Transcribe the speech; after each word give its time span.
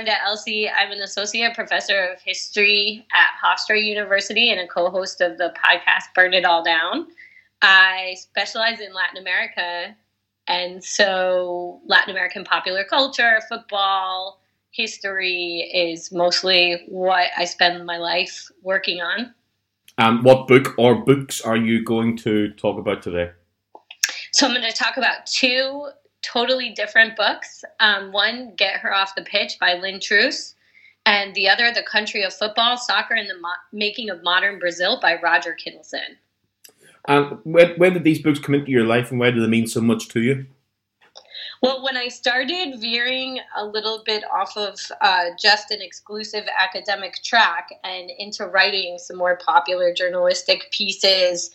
Brenda 0.00 0.22
Elsey. 0.24 0.66
I'm 0.66 0.92
an 0.92 1.00
associate 1.00 1.52
professor 1.52 2.00
of 2.04 2.22
history 2.22 3.06
at 3.12 3.32
Hofstra 3.44 3.84
University 3.84 4.50
and 4.50 4.58
a 4.58 4.66
co 4.66 4.88
host 4.88 5.20
of 5.20 5.36
the 5.36 5.52
podcast 5.62 6.04
Burn 6.14 6.32
It 6.32 6.46
All 6.46 6.64
Down. 6.64 7.08
I 7.60 8.14
specialize 8.18 8.80
in 8.80 8.94
Latin 8.94 9.18
America, 9.18 9.94
and 10.46 10.82
so 10.82 11.82
Latin 11.84 12.12
American 12.12 12.44
popular 12.44 12.82
culture, 12.82 13.42
football, 13.46 14.40
history 14.70 15.70
is 15.70 16.10
mostly 16.10 16.82
what 16.88 17.28
I 17.36 17.44
spend 17.44 17.84
my 17.84 17.98
life 17.98 18.50
working 18.62 19.02
on. 19.02 19.34
Um, 19.98 20.22
what 20.22 20.48
book 20.48 20.78
or 20.78 21.04
books 21.04 21.42
are 21.42 21.58
you 21.58 21.84
going 21.84 22.16
to 22.18 22.52
talk 22.52 22.78
about 22.78 23.02
today? 23.02 23.32
So 24.32 24.46
I'm 24.46 24.54
going 24.54 24.66
to 24.66 24.74
talk 24.74 24.96
about 24.96 25.26
two 25.26 25.90
totally 26.22 26.70
different 26.70 27.16
books. 27.16 27.64
Um, 27.80 28.12
one, 28.12 28.54
Get 28.56 28.76
Her 28.76 28.94
Off 28.94 29.14
the 29.14 29.22
Pitch 29.22 29.58
by 29.60 29.74
Lynne 29.74 30.00
Truss, 30.00 30.54
and 31.06 31.34
the 31.34 31.48
other, 31.48 31.72
The 31.72 31.82
Country 31.82 32.22
of 32.22 32.34
Football, 32.34 32.76
Soccer 32.76 33.14
and 33.14 33.28
the 33.28 33.38
Mo- 33.38 33.48
Making 33.72 34.10
of 34.10 34.22
Modern 34.22 34.58
Brazil 34.58 34.98
by 35.00 35.18
Roger 35.20 35.56
Kittleson. 35.56 36.16
And 37.08 37.38
when, 37.44 37.70
when 37.76 37.94
did 37.94 38.04
these 38.04 38.20
books 38.20 38.38
come 38.38 38.54
into 38.54 38.70
your 38.70 38.84
life 38.84 39.10
and 39.10 39.18
why 39.18 39.30
do 39.30 39.40
they 39.40 39.48
mean 39.48 39.66
so 39.66 39.80
much 39.80 40.08
to 40.08 40.20
you? 40.20 40.46
Well, 41.62 41.82
when 41.84 41.96
I 41.96 42.08
started 42.08 42.80
veering 42.80 43.40
a 43.56 43.64
little 43.64 44.02
bit 44.06 44.24
off 44.32 44.56
of 44.56 44.78
uh, 45.02 45.24
just 45.38 45.70
an 45.70 45.82
exclusive 45.82 46.44
academic 46.58 47.22
track 47.22 47.68
and 47.84 48.10
into 48.18 48.46
writing 48.46 48.96
some 48.98 49.18
more 49.18 49.36
popular 49.44 49.92
journalistic 49.92 50.70
pieces, 50.70 51.50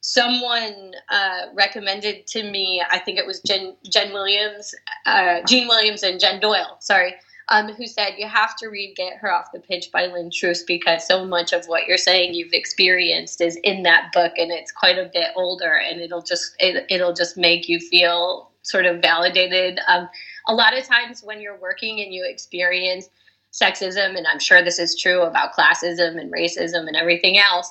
someone 0.00 0.92
uh, 1.08 1.46
recommended 1.54 2.26
to 2.28 2.50
me, 2.50 2.82
I 2.90 2.98
think 2.98 3.18
it 3.18 3.26
was 3.26 3.40
Jen, 3.40 3.76
Jen 3.90 4.12
Williams, 4.12 4.74
uh, 5.06 5.40
Jean 5.46 5.68
Williams 5.68 6.02
and 6.02 6.18
Jen 6.18 6.40
Doyle, 6.40 6.78
sorry, 6.80 7.14
um, 7.48 7.68
who 7.72 7.86
said, 7.86 8.14
You 8.16 8.26
have 8.26 8.56
to 8.56 8.68
read 8.68 8.96
Get 8.96 9.16
Her 9.18 9.32
Off 9.32 9.52
the 9.52 9.60
Pitch 9.60 9.90
by 9.92 10.06
Lynne 10.06 10.30
Truss 10.32 10.62
because 10.62 11.06
so 11.06 11.26
much 11.26 11.52
of 11.52 11.66
what 11.66 11.86
you're 11.86 11.98
saying 11.98 12.34
you've 12.34 12.52
experienced 12.52 13.40
is 13.40 13.56
in 13.62 13.82
that 13.82 14.10
book 14.12 14.32
and 14.36 14.50
it's 14.50 14.72
quite 14.72 14.98
a 14.98 15.10
bit 15.12 15.28
older 15.36 15.74
and 15.74 16.00
it'll 16.00 16.22
just, 16.22 16.54
it, 16.58 16.86
it'll 16.88 17.14
just 17.14 17.36
make 17.36 17.68
you 17.68 17.78
feel 17.78 18.50
sort 18.62 18.86
of 18.86 19.02
validated. 19.02 19.80
Um, 19.86 20.08
a 20.46 20.54
lot 20.54 20.76
of 20.76 20.84
times 20.84 21.22
when 21.22 21.40
you're 21.40 21.58
working 21.58 22.00
and 22.00 22.14
you 22.14 22.24
experience 22.26 23.08
sexism, 23.52 24.16
and 24.16 24.26
I'm 24.26 24.38
sure 24.38 24.62
this 24.62 24.78
is 24.78 24.98
true 24.98 25.22
about 25.22 25.52
classism 25.52 26.18
and 26.18 26.32
racism 26.32 26.86
and 26.86 26.96
everything 26.96 27.36
else, 27.38 27.70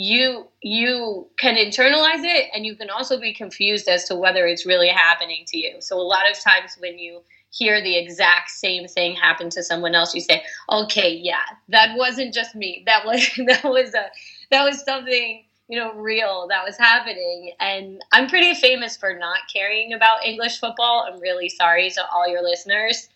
you 0.00 0.46
you 0.62 1.28
can 1.38 1.56
internalize 1.56 2.24
it 2.24 2.46
and 2.54 2.64
you 2.64 2.74
can 2.74 2.88
also 2.88 3.20
be 3.20 3.34
confused 3.34 3.86
as 3.86 4.04
to 4.04 4.16
whether 4.16 4.46
it's 4.46 4.64
really 4.64 4.88
happening 4.88 5.44
to 5.48 5.58
you. 5.58 5.76
So 5.80 5.98
a 5.98 6.00
lot 6.00 6.22
of 6.30 6.40
times 6.40 6.74
when 6.78 6.98
you 6.98 7.20
hear 7.50 7.82
the 7.82 7.98
exact 7.98 8.48
same 8.48 8.88
thing 8.88 9.14
happen 9.14 9.50
to 9.50 9.62
someone 9.62 9.94
else, 9.94 10.14
you 10.14 10.22
say, 10.22 10.42
"Okay, 10.70 11.12
yeah, 11.12 11.42
that 11.68 11.98
wasn't 11.98 12.32
just 12.32 12.54
me. 12.54 12.82
That 12.86 13.04
was 13.04 13.28
that 13.46 13.62
was 13.62 13.92
a 13.92 14.06
that 14.50 14.64
was 14.64 14.82
something 14.86 15.44
you 15.68 15.78
know 15.78 15.92
real 15.92 16.46
that 16.48 16.64
was 16.64 16.78
happening." 16.78 17.52
And 17.60 18.00
I'm 18.10 18.26
pretty 18.26 18.54
famous 18.54 18.96
for 18.96 19.18
not 19.18 19.40
caring 19.52 19.92
about 19.92 20.24
English 20.24 20.60
football. 20.60 21.06
I'm 21.06 21.20
really 21.20 21.50
sorry 21.50 21.90
to 21.90 22.02
all 22.10 22.26
your 22.26 22.42
listeners. 22.42 23.10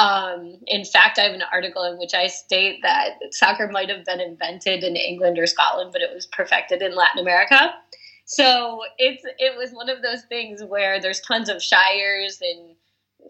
Um, 0.00 0.54
in 0.66 0.86
fact, 0.86 1.18
I 1.18 1.24
have 1.24 1.34
an 1.34 1.42
article 1.52 1.84
in 1.84 1.98
which 1.98 2.14
I 2.14 2.26
state 2.26 2.80
that 2.82 3.18
soccer 3.32 3.68
might 3.68 3.90
have 3.90 4.06
been 4.06 4.20
invented 4.20 4.82
in 4.82 4.96
England 4.96 5.38
or 5.38 5.46
Scotland, 5.46 5.90
but 5.92 6.00
it 6.00 6.08
was 6.14 6.24
perfected 6.24 6.80
in 6.80 6.94
Latin 6.94 7.20
America. 7.20 7.74
So 8.24 8.80
it's 8.96 9.22
it 9.38 9.58
was 9.58 9.72
one 9.72 9.90
of 9.90 10.00
those 10.00 10.22
things 10.22 10.64
where 10.64 11.00
there's 11.02 11.20
tons 11.20 11.50
of 11.50 11.62
shires 11.62 12.40
and 12.40 12.76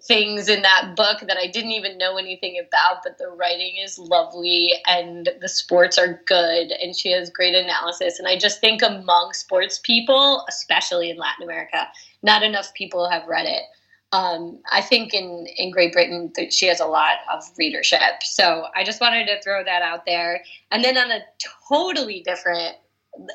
things 0.06 0.48
in 0.48 0.62
that 0.62 0.94
book 0.94 1.18
that 1.26 1.36
I 1.36 1.48
didn't 1.48 1.72
even 1.72 1.98
know 1.98 2.16
anything 2.16 2.60
about, 2.64 3.02
but 3.02 3.18
the 3.18 3.26
writing 3.26 3.74
is 3.82 3.98
lovely 3.98 4.72
and 4.86 5.28
the 5.40 5.48
sports 5.48 5.98
are 5.98 6.22
good 6.26 6.70
and 6.70 6.94
she 6.94 7.10
has 7.10 7.30
great 7.30 7.56
analysis. 7.56 8.20
And 8.20 8.28
I 8.28 8.38
just 8.38 8.60
think 8.60 8.80
among 8.82 9.32
sports 9.32 9.80
people, 9.82 10.44
especially 10.48 11.10
in 11.10 11.16
Latin 11.16 11.42
America, 11.42 11.88
not 12.22 12.44
enough 12.44 12.72
people 12.74 13.10
have 13.10 13.26
read 13.26 13.46
it 13.46 13.64
um, 14.12 14.58
I 14.70 14.80
think 14.80 15.14
in, 15.14 15.46
in 15.56 15.70
Great 15.70 15.92
Britain 15.92 16.32
that 16.36 16.52
she 16.52 16.66
has 16.66 16.80
a 16.80 16.86
lot 16.86 17.18
of 17.32 17.44
readership. 17.56 18.22
So 18.22 18.66
I 18.74 18.82
just 18.82 19.00
wanted 19.00 19.26
to 19.26 19.40
throw 19.42 19.62
that 19.64 19.82
out 19.82 20.04
there. 20.04 20.42
And 20.70 20.82
then 20.82 20.96
on 20.98 21.10
a 21.10 21.20
totally 21.68 22.22
different, 22.22 22.76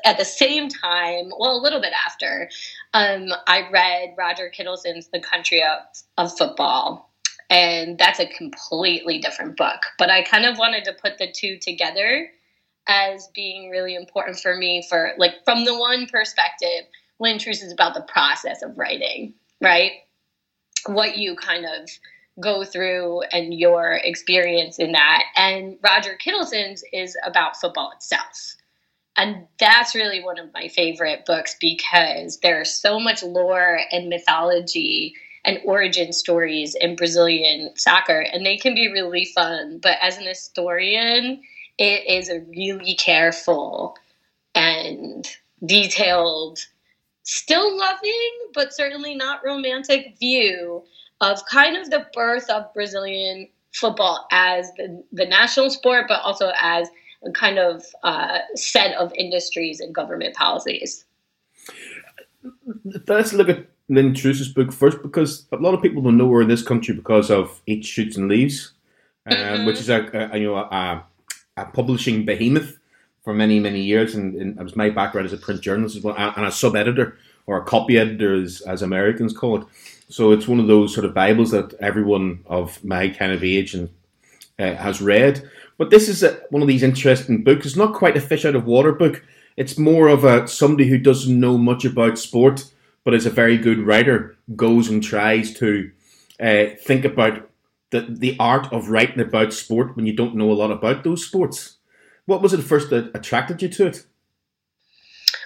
at 0.04 0.18
the 0.18 0.24
same 0.24 0.68
time, 0.68 1.30
well, 1.38 1.56
a 1.56 1.62
little 1.62 1.80
bit 1.80 1.92
after, 2.06 2.50
um, 2.92 3.28
I 3.46 3.68
read 3.70 4.14
Roger 4.18 4.50
Kittleson's 4.54 5.08
The 5.08 5.20
Country 5.20 5.62
of, 5.62 5.78
of 6.18 6.36
Football. 6.36 7.10
And 7.48 7.96
that's 7.96 8.18
a 8.18 8.26
completely 8.26 9.18
different 9.18 9.56
book. 9.56 9.80
But 9.98 10.10
I 10.10 10.22
kind 10.22 10.44
of 10.44 10.58
wanted 10.58 10.84
to 10.84 10.92
put 10.92 11.18
the 11.18 11.30
two 11.30 11.58
together 11.58 12.28
as 12.88 13.28
being 13.34 13.70
really 13.70 13.94
important 13.94 14.38
for 14.38 14.56
me 14.56 14.84
for 14.88 15.12
like 15.16 15.32
from 15.44 15.64
the 15.64 15.76
one 15.78 16.06
perspective, 16.06 16.84
Lynne 17.18 17.38
Truss 17.38 17.62
is 17.62 17.72
about 17.72 17.94
the 17.94 18.02
process 18.02 18.62
of 18.62 18.76
writing, 18.76 19.34
right? 19.60 19.92
What 20.88 21.16
you 21.16 21.36
kind 21.36 21.64
of 21.64 21.90
go 22.40 22.64
through 22.64 23.22
and 23.32 23.54
your 23.54 23.92
experience 23.92 24.78
in 24.78 24.92
that. 24.92 25.24
And 25.36 25.78
Roger 25.82 26.18
Kittleson's 26.22 26.84
is 26.92 27.16
about 27.24 27.56
football 27.56 27.92
itself. 27.94 28.56
And 29.16 29.46
that's 29.58 29.94
really 29.94 30.22
one 30.22 30.38
of 30.38 30.52
my 30.52 30.68
favorite 30.68 31.24
books 31.24 31.56
because 31.58 32.38
there's 32.40 32.70
so 32.70 33.00
much 33.00 33.22
lore 33.22 33.80
and 33.90 34.08
mythology 34.08 35.14
and 35.44 35.58
origin 35.64 36.12
stories 36.12 36.74
in 36.74 36.96
Brazilian 36.96 37.70
soccer, 37.76 38.20
and 38.20 38.44
they 38.44 38.58
can 38.58 38.74
be 38.74 38.92
really 38.92 39.24
fun. 39.24 39.78
But 39.80 39.96
as 40.02 40.18
an 40.18 40.26
historian, 40.26 41.40
it 41.78 42.06
is 42.08 42.28
a 42.28 42.40
really 42.40 42.94
careful 42.96 43.96
and 44.54 45.26
detailed 45.64 46.58
still 47.26 47.76
loving, 47.76 48.30
but 48.54 48.72
certainly 48.72 49.14
not 49.14 49.44
romantic 49.44 50.16
view 50.18 50.82
of 51.20 51.44
kind 51.46 51.76
of 51.76 51.90
the 51.90 52.06
birth 52.14 52.48
of 52.48 52.72
Brazilian 52.72 53.48
football 53.74 54.26
as 54.30 54.72
the, 54.76 55.02
the 55.12 55.26
national 55.26 55.68
sport, 55.68 56.06
but 56.08 56.22
also 56.22 56.52
as 56.60 56.88
a 57.24 57.32
kind 57.32 57.58
of 57.58 57.84
uh, 58.04 58.38
set 58.54 58.96
of 58.96 59.12
industries 59.14 59.80
and 59.80 59.94
government 59.94 60.34
policies. 60.34 61.04
Let's 63.08 63.32
look 63.32 63.48
at 63.48 63.66
Lynne 63.88 64.14
Truss's 64.14 64.48
book 64.48 64.72
first, 64.72 65.02
because 65.02 65.46
a 65.52 65.56
lot 65.56 65.74
of 65.74 65.82
people 65.82 66.02
don't 66.02 66.16
know 66.16 66.26
we're 66.26 66.42
in 66.42 66.48
this 66.48 66.62
country 66.62 66.94
because 66.94 67.30
of 67.30 67.60
Eat 67.66 67.84
Shoots 67.84 68.16
and 68.16 68.28
Leaves, 68.28 68.72
um, 69.26 69.36
mm-hmm. 69.36 69.66
which 69.66 69.80
is 69.80 69.88
a, 69.88 70.30
a 70.32 70.38
you 70.38 70.46
know 70.46 70.56
a, 70.56 71.04
a 71.56 71.64
publishing 71.66 72.24
behemoth 72.24 72.78
for 73.26 73.34
many, 73.34 73.58
many 73.58 73.80
years, 73.80 74.14
and, 74.14 74.36
and, 74.36 74.56
it 74.56 74.62
was 74.62 74.76
my 74.76 74.88
background 74.88 75.26
as 75.26 75.32
a 75.32 75.36
print 75.36 75.60
journalist 75.60 75.96
as 75.96 76.04
well, 76.04 76.14
and 76.16 76.46
a 76.46 76.52
sub 76.52 76.76
editor 76.76 77.18
or 77.46 77.58
a 77.58 77.64
copy 77.64 77.98
editor, 77.98 78.40
as, 78.40 78.60
as 78.60 78.82
Americans 78.82 79.36
call 79.36 79.60
it. 79.60 79.66
So 80.08 80.30
it's 80.30 80.46
one 80.46 80.60
of 80.60 80.68
those 80.68 80.94
sort 80.94 81.04
of 81.04 81.12
Bibles 81.12 81.50
that 81.50 81.74
everyone 81.80 82.44
of 82.46 82.84
my 82.84 83.08
kind 83.08 83.32
of 83.32 83.42
age 83.42 83.74
and 83.74 83.90
uh, 84.60 84.76
has 84.76 85.02
read. 85.02 85.42
But 85.76 85.90
this 85.90 86.08
is 86.08 86.22
a, 86.22 86.40
one 86.50 86.62
of 86.62 86.68
these 86.68 86.84
interesting 86.84 87.42
books. 87.42 87.66
It's 87.66 87.74
not 87.74 87.94
quite 87.94 88.16
a 88.16 88.20
fish 88.20 88.44
out 88.44 88.54
of 88.54 88.64
water 88.64 88.92
book. 88.92 89.24
It's 89.56 89.76
more 89.76 90.06
of 90.06 90.22
a 90.22 90.46
somebody 90.46 90.88
who 90.88 90.96
doesn't 90.96 91.40
know 91.40 91.58
much 91.58 91.84
about 91.84 92.20
sport, 92.20 92.70
but 93.02 93.12
is 93.12 93.26
a 93.26 93.30
very 93.30 93.58
good 93.58 93.80
writer, 93.80 94.36
goes 94.54 94.88
and 94.88 95.02
tries 95.02 95.52
to 95.54 95.90
uh, 96.38 96.66
think 96.80 97.04
about 97.04 97.50
the 97.90 98.06
the 98.08 98.36
art 98.38 98.72
of 98.72 98.90
writing 98.90 99.18
about 99.18 99.52
sport 99.52 99.96
when 99.96 100.06
you 100.06 100.12
don't 100.12 100.36
know 100.36 100.52
a 100.52 100.60
lot 100.60 100.70
about 100.70 101.02
those 101.02 101.26
sports. 101.26 101.76
What 102.26 102.42
was 102.42 102.52
it 102.52 102.62
first 102.62 102.90
that 102.90 103.12
attracted 103.14 103.62
you 103.62 103.68
to 103.70 103.86
it? 103.86 104.04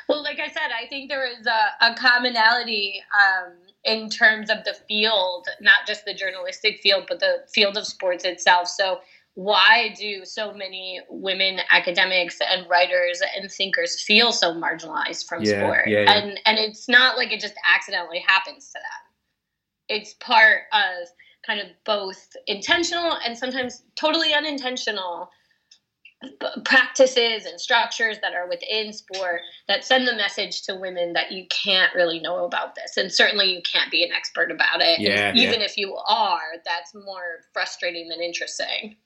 Well, 0.09 0.25
like 0.25 0.41
I 0.41 0.49
said, 0.49 0.73
I 0.77 0.89
think 0.89 1.09
there 1.09 1.25
is 1.25 1.47
a, 1.47 1.93
a 1.93 1.95
commonality 1.95 3.01
um, 3.15 3.53
in 3.85 4.11
terms 4.11 4.51
of 4.51 4.65
the 4.65 4.75
field, 4.89 5.47
not 5.61 5.87
just 5.87 6.05
the 6.05 6.15
journalistic 6.15 6.81
field, 6.81 7.05
but 7.09 7.21
the 7.21 7.45
field 7.53 7.77
of 7.77 7.87
sports 7.87 8.25
itself. 8.25 8.67
So, 8.67 9.01
why 9.35 9.95
do 9.97 10.25
so 10.25 10.53
many 10.53 11.01
women 11.09 11.61
academics 11.71 12.39
and 12.41 12.69
writers 12.69 13.23
and 13.37 13.51
thinkers 13.51 14.03
feel 14.03 14.33
so 14.33 14.53
marginalized 14.53 15.29
from 15.29 15.45
yeah, 15.45 15.61
sport? 15.61 15.87
Yeah, 15.87 16.01
yeah. 16.01 16.13
And 16.13 16.41
and 16.45 16.59
it's 16.59 16.89
not 16.89 17.17
like 17.17 17.31
it 17.33 17.41
just 17.41 17.55
accidentally 17.65 18.25
happens 18.27 18.67
to 18.69 18.81
them. 18.81 19.97
It's 19.97 20.15
part 20.15 20.63
of 20.73 21.09
kind 21.47 21.61
of 21.61 21.69
both 21.85 22.37
intentional 22.49 23.17
and 23.25 23.39
sometimes 23.39 23.83
totally 23.95 24.35
unintentional 24.35 25.31
practices 26.65 27.47
and 27.47 27.59
structures 27.59 28.19
that 28.21 28.35
are 28.35 28.47
within 28.47 28.93
sport 28.93 29.41
that 29.69 29.85
send 29.85 30.07
the 30.07 30.15
message 30.15 30.63
to 30.63 30.75
women 30.75 31.15
that 31.15 31.33
you 31.33 31.47
can't 31.49 31.95
really 31.95 32.21
know 32.21 32.45
about 32.45 32.75
this 32.75 32.99
and 32.99 33.11
certainly 33.11 33.51
you 33.51 33.63
can't 33.63 33.91
be 33.91 34.05
an 34.05 34.13
expert 34.13 34.51
about 34.51 34.83
it 34.83 35.01
yeah, 35.01 35.33
even 35.35 35.61
yeah. 35.61 35.67
if 35.67 35.79
you 35.79 35.97
are 36.09 36.41
that's 36.67 36.95
more 36.95 37.41
frustrating 37.55 38.09
than 38.09 38.21
interesting 38.21 38.97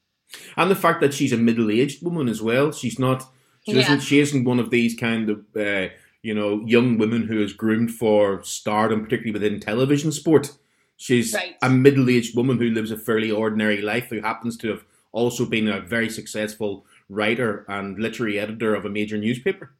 and 0.57 0.71
the 0.71 0.77
fact 0.77 1.01
that 1.01 1.15
she's 1.15 1.33
a 1.33 1.37
middle-aged 1.37 2.03
woman 2.03 2.29
as 2.29 2.43
well 2.43 2.73
she's 2.73 2.99
not 2.99 3.25
she 3.65 3.73
yeah. 3.73 3.83
isn't 3.83 4.01
she 4.01 4.19
isn't 4.19 4.45
one 4.45 4.59
of 4.59 4.71
these 4.71 4.97
kind 4.97 5.31
of 5.31 5.45
uh, 5.57 5.87
you 6.23 6.35
know 6.35 6.61
young 6.67 6.99
women 6.99 7.29
who 7.29 7.41
is 7.41 7.53
groomed 7.53 7.93
for 7.93 8.43
stardom 8.43 9.05
particularly 9.05 9.33
within 9.33 9.61
television 9.61 10.11
sport 10.11 10.57
she's 10.97 11.33
right. 11.33 11.55
a 11.63 11.71
middle-aged 11.71 12.37
woman 12.37 12.59
who 12.59 12.71
lives 12.71 12.91
a 12.91 12.97
fairly 12.97 13.31
ordinary 13.31 13.81
life 13.81 14.09
who 14.09 14.21
happens 14.21 14.57
to 14.57 14.69
have 14.69 14.85
also 15.13 15.47
been 15.47 15.69
a 15.69 15.81
very 15.81 16.11
successful 16.11 16.85
writer 17.09 17.65
and 17.69 17.99
literary 17.99 18.39
editor 18.39 18.75
of 18.75 18.85
a 18.85 18.91
major 18.91 19.17
newspaper. 19.19 19.75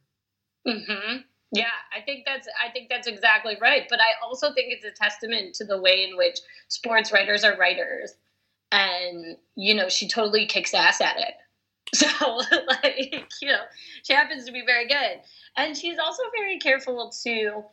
Mm-hmm. 0.67 1.17
Yeah, 1.51 1.69
I 1.95 2.01
think 2.01 2.25
that's 2.25 2.47
I 2.63 2.71
think 2.71 2.89
that's 2.89 3.07
exactly 3.07 3.55
right. 3.61 3.83
But 3.89 3.99
I 3.99 4.25
also 4.25 4.51
think 4.53 4.73
it's 4.73 4.85
a 4.85 4.91
testament 4.91 5.55
to 5.55 5.65
the 5.65 5.79
way 5.81 6.03
in 6.09 6.17
which 6.17 6.39
sports 6.67 7.11
writers 7.11 7.43
are 7.43 7.55
writers, 7.57 8.13
and 8.71 9.37
you 9.55 9.73
know 9.73 9.87
she 9.87 10.07
totally 10.07 10.45
kicks 10.47 10.73
ass 10.73 11.01
at 11.01 11.17
it. 11.17 11.33
So 11.93 12.41
like 12.67 13.25
you 13.41 13.47
know 13.47 13.61
she 14.03 14.13
happens 14.13 14.43
to 14.45 14.51
be 14.51 14.63
very 14.65 14.87
good, 14.87 15.21
and 15.55 15.77
she's 15.77 15.97
also 15.97 16.23
very 16.35 16.57
careful 16.59 17.11
to 17.23 17.63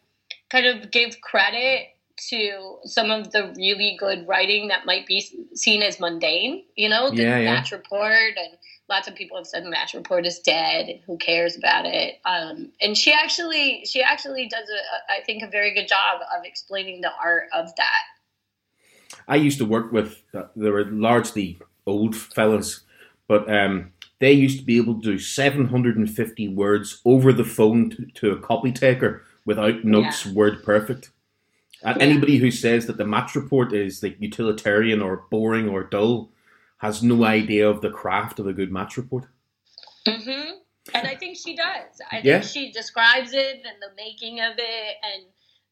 kind 0.51 0.67
of 0.67 0.91
give 0.93 1.21
credit 1.23 1.89
to 2.29 2.77
some 2.85 3.11
of 3.11 3.33
the 3.33 3.53
really 3.57 3.97
good 3.99 4.29
writing 4.29 4.69
that 4.69 4.85
might 4.87 5.07
be 5.07 5.27
seen 5.55 5.83
as 5.83 5.99
mundane. 5.99 6.63
You 6.77 6.91
know, 6.91 7.11
the 7.11 7.23
Yeah, 7.23 7.39
yeah. 7.39 7.55
match 7.55 7.73
report 7.73 8.35
and 8.37 8.57
lots 8.93 9.09
of 9.09 9.15
people 9.15 9.37
have 9.37 9.47
said 9.47 9.65
the 9.65 9.71
match 9.71 9.95
report 9.95 10.25
is 10.25 10.39
dead 10.39 10.89
and 10.89 11.01
who 11.07 11.17
cares 11.19 11.57
about 11.57 11.85
it 11.85 12.21
um, 12.25 12.71
and 12.81 12.97
she 12.97 13.13
actually 13.13 13.85
she 13.85 14.03
actually 14.03 14.47
does 14.47 14.69
a, 14.69 15.13
I 15.13 15.25
think 15.25 15.43
a 15.43 15.49
very 15.49 15.75
good 15.75 15.89
job 15.89 16.21
of 16.21 16.45
explaining 16.45 17.01
the 17.01 17.11
art 17.21 17.49
of 17.53 17.75
that 17.77 18.03
I 19.29 19.37
used 19.37 19.59
to 19.59 19.65
work 19.65 19.93
with, 19.93 20.23
uh, 20.35 20.45
they 20.57 20.71
were 20.71 20.85
largely 20.85 21.59
old 21.87 22.17
fellas, 22.17 22.81
but 23.29 23.53
um, 23.53 23.93
they 24.19 24.33
used 24.33 24.59
to 24.59 24.65
be 24.65 24.77
able 24.77 24.95
to 25.01 25.13
do 25.13 25.19
750 25.19 26.49
words 26.49 27.01
over 27.05 27.33
the 27.33 27.45
phone 27.45 27.91
to, 27.91 28.07
to 28.07 28.31
a 28.33 28.41
copy 28.41 28.73
taker 28.73 29.25
without 29.45 29.85
notes 29.85 30.25
word 30.27 30.63
perfect. 30.63 31.11
And 31.83 31.97
Yeah. 31.97 32.05
anybody 32.05 32.39
who 32.39 32.51
says 32.51 32.87
that 32.87 32.97
the 32.97 33.05
match 33.05 33.35
report 33.35 33.73
is 33.73 34.03
like 34.03 34.17
utilitarian 34.21 35.03
or 35.03 35.25
boring 35.31 35.69
or 35.69 35.83
dull 35.83 36.31
has 36.83 37.03
no 37.03 37.25
idea 37.25 37.67
of 37.69 37.81
the 37.81 37.91
craft 37.91 38.39
of 38.39 38.47
a 38.47 38.53
good 38.53 38.71
match 38.71 38.97
report. 38.97 39.25
Mm-hmm. 40.07 40.51
and 40.95 41.07
I 41.07 41.15
think 41.15 41.37
she 41.37 41.55
does 41.57 42.01
I 42.11 42.17
think 42.17 42.25
Yeah. 42.25 42.41
she 42.41 42.73
describes 42.73 43.33
it 43.33 43.57
and 43.65 43.77
the 43.81 43.93
making 43.97 44.41
of 44.41 44.55
it 44.59 44.97
and 45.15 45.23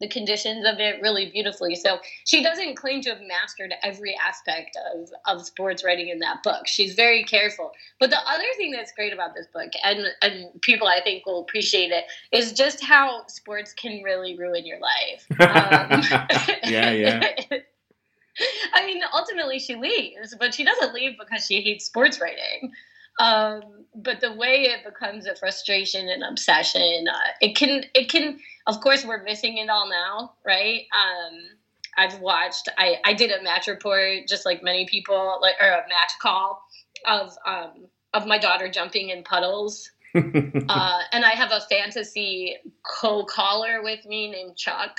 the 0.01 0.09
conditions 0.09 0.65
of 0.65 0.79
it 0.79 1.03
really 1.03 1.27
beautifully 1.31 1.75
so 1.75 1.99
she 2.25 2.43
doesn't 2.43 2.77
claim 2.77 3.03
to 3.03 3.11
have 3.11 3.21
mastered 3.27 3.75
every 3.83 4.15
aspect 4.27 4.79
of, 4.95 5.11
of 5.27 5.45
sports 5.45 5.83
writing 5.85 6.09
in 6.09 6.21
that 6.21 6.43
book 6.45 6.67
she's 6.67 6.95
very 6.95 7.23
careful 7.25 7.73
but 7.99 8.09
the 8.09 8.17
other 8.27 8.47
thing 8.57 8.71
that's 8.71 8.93
great 8.93 9.13
about 9.13 9.35
this 9.35 9.49
book 9.53 9.71
and, 9.85 10.07
and 10.23 10.63
people 10.63 10.87
i 10.87 11.01
think 11.03 11.27
will 11.27 11.41
appreciate 11.41 11.91
it 11.91 12.05
is 12.33 12.53
just 12.53 12.83
how 12.83 13.27
sports 13.27 13.75
can 13.75 14.01
really 14.03 14.39
ruin 14.39 14.65
your 14.65 14.79
life 14.81 15.27
um, 15.41 16.03
Yeah, 16.65 16.91
yeah. 16.93 17.33
I 18.75 18.87
mean, 18.87 19.03
ultimately 19.13 19.59
she 19.59 19.77
leaves, 19.77 20.35
but 20.39 20.55
she 20.55 20.65
doesn't 20.65 20.95
leave 20.95 21.19
because 21.19 21.47
she 21.47 21.61
hates 21.61 21.87
sports 21.87 22.21
writing. 22.21 22.73
Um, 23.19 23.85
but 23.95 24.21
the 24.21 24.33
way 24.33 24.63
it 24.63 24.85
becomes 24.85 25.27
a 25.27 25.35
frustration 25.35 26.09
and 26.09 26.23
obsession, 26.23 27.07
uh, 27.09 27.31
it 27.41 27.57
can, 27.57 27.85
it 27.95 28.09
can. 28.11 28.39
Of 28.67 28.81
course, 28.81 29.05
we're 29.05 29.23
missing 29.23 29.59
it 29.59 29.69
all 29.69 29.89
now, 29.89 30.35
right? 30.45 30.83
Um, 30.95 31.39
I've 31.97 32.21
watched. 32.21 32.69
I, 32.79 32.97
I 33.05 33.15
did 33.15 33.31
a 33.31 33.43
match 33.43 33.67
report, 33.67 34.29
just 34.29 34.47
like 34.47 34.63
many 34.63 34.87
people, 34.87 35.39
like 35.43 35.57
or 35.61 35.69
a 35.69 35.89
match 35.89 36.13
call 36.23 36.63
of 37.07 37.37
um, 37.47 37.87
of 38.15 38.27
my 38.27 38.39
daughter 38.39 38.71
jumping 38.71 39.11
in 39.11 39.23
puddles 39.23 39.91
uh, 40.17 41.01
and 41.13 41.25
I 41.25 41.31
have 41.31 41.53
a 41.53 41.61
fantasy 41.61 42.57
co-caller 42.83 43.83
with 43.83 44.05
me 44.07 44.31
named 44.31 44.57
Chuck, 44.57 44.99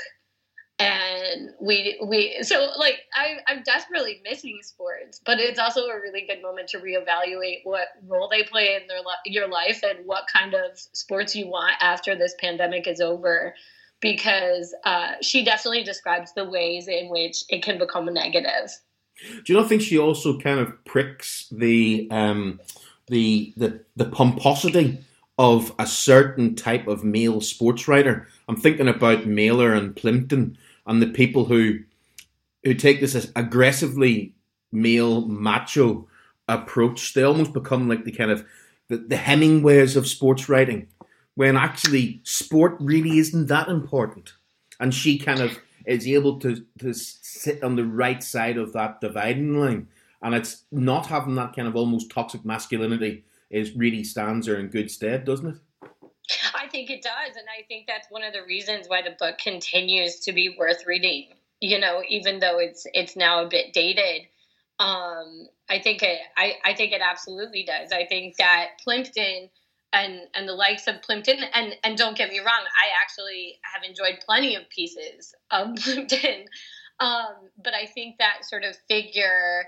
and 0.82 1.50
we 1.60 2.00
we 2.04 2.38
so 2.42 2.70
like 2.78 3.02
I, 3.14 3.38
I'm 3.48 3.64
desperately 3.64 4.22
missing 4.24 4.60
sports, 4.64 5.22
but 5.26 5.40
it's 5.40 5.60
also 5.60 5.82
a 5.88 6.00
really 6.00 6.26
good 6.28 6.42
moment 6.42 6.70
to 6.70 6.80
reevaluate 6.80 7.60
what 7.64 7.90
role 8.08 8.28
they 8.30 8.44
play 8.44 8.76
in 8.76 8.88
their 8.88 9.00
your 9.26 9.48
life 9.48 9.82
and 9.84 10.06
what 10.06 10.24
kind 10.32 10.54
of 10.54 10.78
sports 10.94 11.36
you 11.36 11.48
want 11.48 11.74
after 11.82 12.16
this 12.16 12.36
pandemic 12.40 12.88
is 12.88 13.02
over. 13.02 13.56
Because 14.00 14.74
uh, 14.84 15.12
she 15.22 15.46
definitely 15.46 15.84
describes 15.84 16.34
the 16.34 16.44
ways 16.44 16.88
in 16.88 17.10
which 17.10 17.44
it 17.50 17.62
can 17.62 17.78
become 17.78 18.08
a 18.08 18.12
negative. 18.12 18.72
Do 19.44 19.54
you 19.54 19.60
not 19.60 19.70
think 19.70 19.84
she 19.84 20.00
also 20.00 20.40
kind 20.40 20.60
of 20.60 20.84
pricks 20.86 21.48
the 21.52 22.08
um, 22.10 22.60
the 23.08 23.54
the 23.58 23.82
the 23.96 24.06
pomposity 24.06 24.98
of 25.38 25.74
a 25.78 25.86
certain 25.86 26.56
type 26.56 26.88
of 26.88 27.04
male 27.04 27.42
sports 27.42 27.88
writer? 27.88 28.28
I'm 28.48 28.58
thinking 28.58 28.88
about 28.88 29.28
Mailer 29.28 29.74
and 29.74 29.96
Plimpton 29.96 30.58
and 30.92 31.02
the 31.02 31.08
people 31.08 31.46
who 31.46 31.80
who 32.66 32.74
take 32.74 33.00
this 33.00 33.32
aggressively 33.36 34.36
male 34.74 35.22
macho 35.22 36.08
approach. 36.50 37.14
They 37.14 37.24
almost 37.24 37.54
become 37.54 37.88
like 37.88 38.04
the 38.04 38.12
kind 38.12 38.30
of 38.30 38.46
the, 38.90 38.98
the 38.98 39.16
Hemingways 39.16 39.96
of 39.96 40.06
sports 40.06 40.50
writing, 40.50 40.88
when 41.36 41.56
actually 41.56 42.20
sport 42.24 42.76
really 42.82 43.20
isn't 43.20 43.48
that 43.48 43.70
important. 43.70 44.34
And 44.82 44.94
she 44.94 45.18
kind 45.18 45.40
of 45.40 45.58
is 45.86 46.06
able 46.06 46.40
to, 46.42 46.64
to 46.80 46.94
sit 46.94 47.64
on 47.64 47.78
the 47.78 47.86
right 47.86 48.22
side 48.22 48.58
of 48.58 48.74
that 48.74 49.00
dividing 49.00 49.58
line. 49.58 49.88
And 50.22 50.36
it's 50.36 50.66
not 50.74 51.08
having 51.08 51.36
that 51.36 51.56
kind 51.56 51.70
of 51.70 51.76
almost 51.78 52.12
toxic 52.12 52.44
masculinity 52.44 53.24
is 53.50 53.76
really 53.78 54.04
stands 54.04 54.46
her 54.48 54.58
in 54.58 54.68
good 54.68 54.92
stead, 54.92 55.24
doesn't 55.24 55.48
it? 55.48 55.58
Think 56.72 56.90
it 56.90 57.04
does, 57.04 57.36
and 57.36 57.46
I 57.50 57.64
think 57.68 57.86
that's 57.86 58.08
one 58.10 58.24
of 58.24 58.34
the 58.34 58.44
reasons 58.44 58.88
why 58.88 59.02
the 59.02 59.16
book 59.20 59.38
continues 59.38 60.22
to 60.22 60.32
be 60.32 60.56
worth 60.58 60.86
reading. 60.88 61.28
You 61.60 61.80
know, 61.80 62.02
even 62.08 62.40
though 62.40 62.60
it's 62.60 62.88
it's 62.94 63.16
now 63.16 63.44
a 63.44 63.50
bit 63.50 63.74
dated, 63.74 64.28
um, 64.80 65.48
I 65.70 65.80
think 65.80 66.02
it 66.02 66.20
I, 66.38 66.56
I 66.64 66.74
think 66.74 66.94
it 66.94 67.02
absolutely 67.02 67.64
does. 67.64 67.92
I 67.92 68.06
think 68.06 68.38
that 68.38 68.80
Plimpton 68.84 69.50
and 69.94 70.22
and 70.34 70.48
the 70.48 70.54
likes 70.54 70.88
of 70.88 71.02
Plimpton 71.02 71.40
and 71.54 71.76
and 71.84 71.98
don't 71.98 72.18
get 72.18 72.30
me 72.30 72.40
wrong, 72.40 72.48
I 72.48 73.02
actually 73.02 73.60
have 73.64 73.84
enjoyed 73.84 74.20
plenty 74.26 74.56
of 74.56 74.70
pieces 74.70 75.36
of 75.52 75.76
Plimpton, 75.84 76.46
um, 77.00 77.50
but 77.64 77.74
I 77.74 77.86
think 77.86 78.18
that 78.18 78.46
sort 78.46 78.64
of 78.64 78.76
figure 78.88 79.66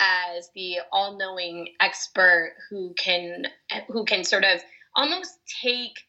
as 0.00 0.50
the 0.54 0.78
all-knowing 0.92 1.68
expert 1.80 2.54
who 2.68 2.94
can 2.98 3.46
who 3.88 4.04
can 4.04 4.24
sort 4.24 4.44
of 4.44 4.60
almost 4.94 5.38
take 5.62 6.05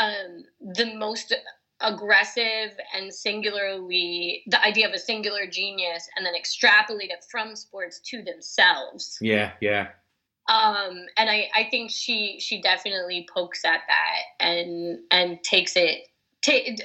um, 0.00 0.44
the 0.74 0.94
most 0.96 1.34
aggressive 1.82 2.72
and 2.94 3.12
singularly 3.12 4.42
the 4.48 4.62
idea 4.64 4.86
of 4.86 4.92
a 4.94 4.98
singular 4.98 5.46
genius 5.46 6.08
and 6.16 6.26
then 6.26 6.34
extrapolate 6.34 7.10
it 7.10 7.24
from 7.30 7.56
sports 7.56 8.00
to 8.00 8.22
themselves 8.22 9.16
Yeah, 9.20 9.52
yeah. 9.60 9.88
um, 10.48 11.06
and 11.16 11.30
I, 11.30 11.48
I 11.54 11.68
think 11.70 11.90
she 11.90 12.38
she 12.40 12.60
definitely 12.60 13.26
pokes 13.32 13.64
at 13.64 13.80
that 13.88 14.46
and 14.46 14.98
and 15.10 15.42
takes 15.42 15.74
it 15.76 16.06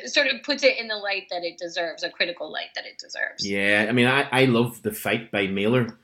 sort 0.05 0.27
of 0.27 0.43
puts 0.43 0.63
it 0.63 0.77
in 0.77 0.87
the 0.89 0.95
light 0.97 1.27
that 1.29 1.43
it 1.43 1.57
deserves 1.57 2.03
a 2.03 2.09
critical 2.09 2.51
light 2.51 2.69
that 2.75 2.85
it 2.85 2.97
deserves 2.99 3.45
Yeah, 3.47 3.85
I 3.87 3.93
mean, 3.93 4.07
I, 4.07 4.27
I 4.31 4.45
love 4.45 4.81
the 4.81 4.91
fight 4.91 5.31
by 5.31 5.47
Mailer, 5.47 5.97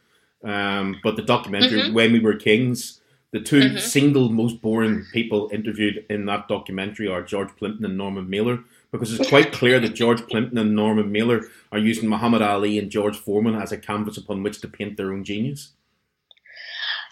um, 0.43 0.99
but 1.03 1.15
the 1.17 1.21
documentary 1.21 1.81
Mhm. 1.81 1.93
"When 1.93 2.13
We 2.13 2.19
Were 2.19 2.35
Kings," 2.35 3.00
the 3.31 3.39
2 3.39 3.61
Mhm. 3.61 3.79
single 3.79 4.29
most 4.29 4.61
boring 4.61 5.05
people 5.13 5.49
interviewed 5.53 6.05
in 6.09 6.25
that 6.25 6.47
documentary 6.47 7.07
are 7.07 7.21
George 7.21 7.49
Plimpton 7.57 7.85
and 7.85 7.97
Norman 7.97 8.29
Mailer, 8.29 8.59
because 8.91 9.13
it's 9.13 9.29
quite 9.29 9.51
clear 9.53 9.79
that 9.79 9.95
George 9.95 10.27
Plimpton 10.27 10.57
and 10.57 10.75
Norman 10.75 11.11
Mailer 11.11 11.45
are 11.71 11.79
using 11.79 12.09
Muhammad 12.09 12.41
Ali 12.41 12.77
and 12.77 12.91
George 12.91 13.17
Foreman 13.17 13.55
as 13.55 13.71
a 13.71 13.77
canvas 13.77 14.17
upon 14.17 14.43
which 14.43 14.59
to 14.61 14.67
paint 14.67 14.97
their 14.97 15.13
own 15.13 15.23
genius. 15.23 15.71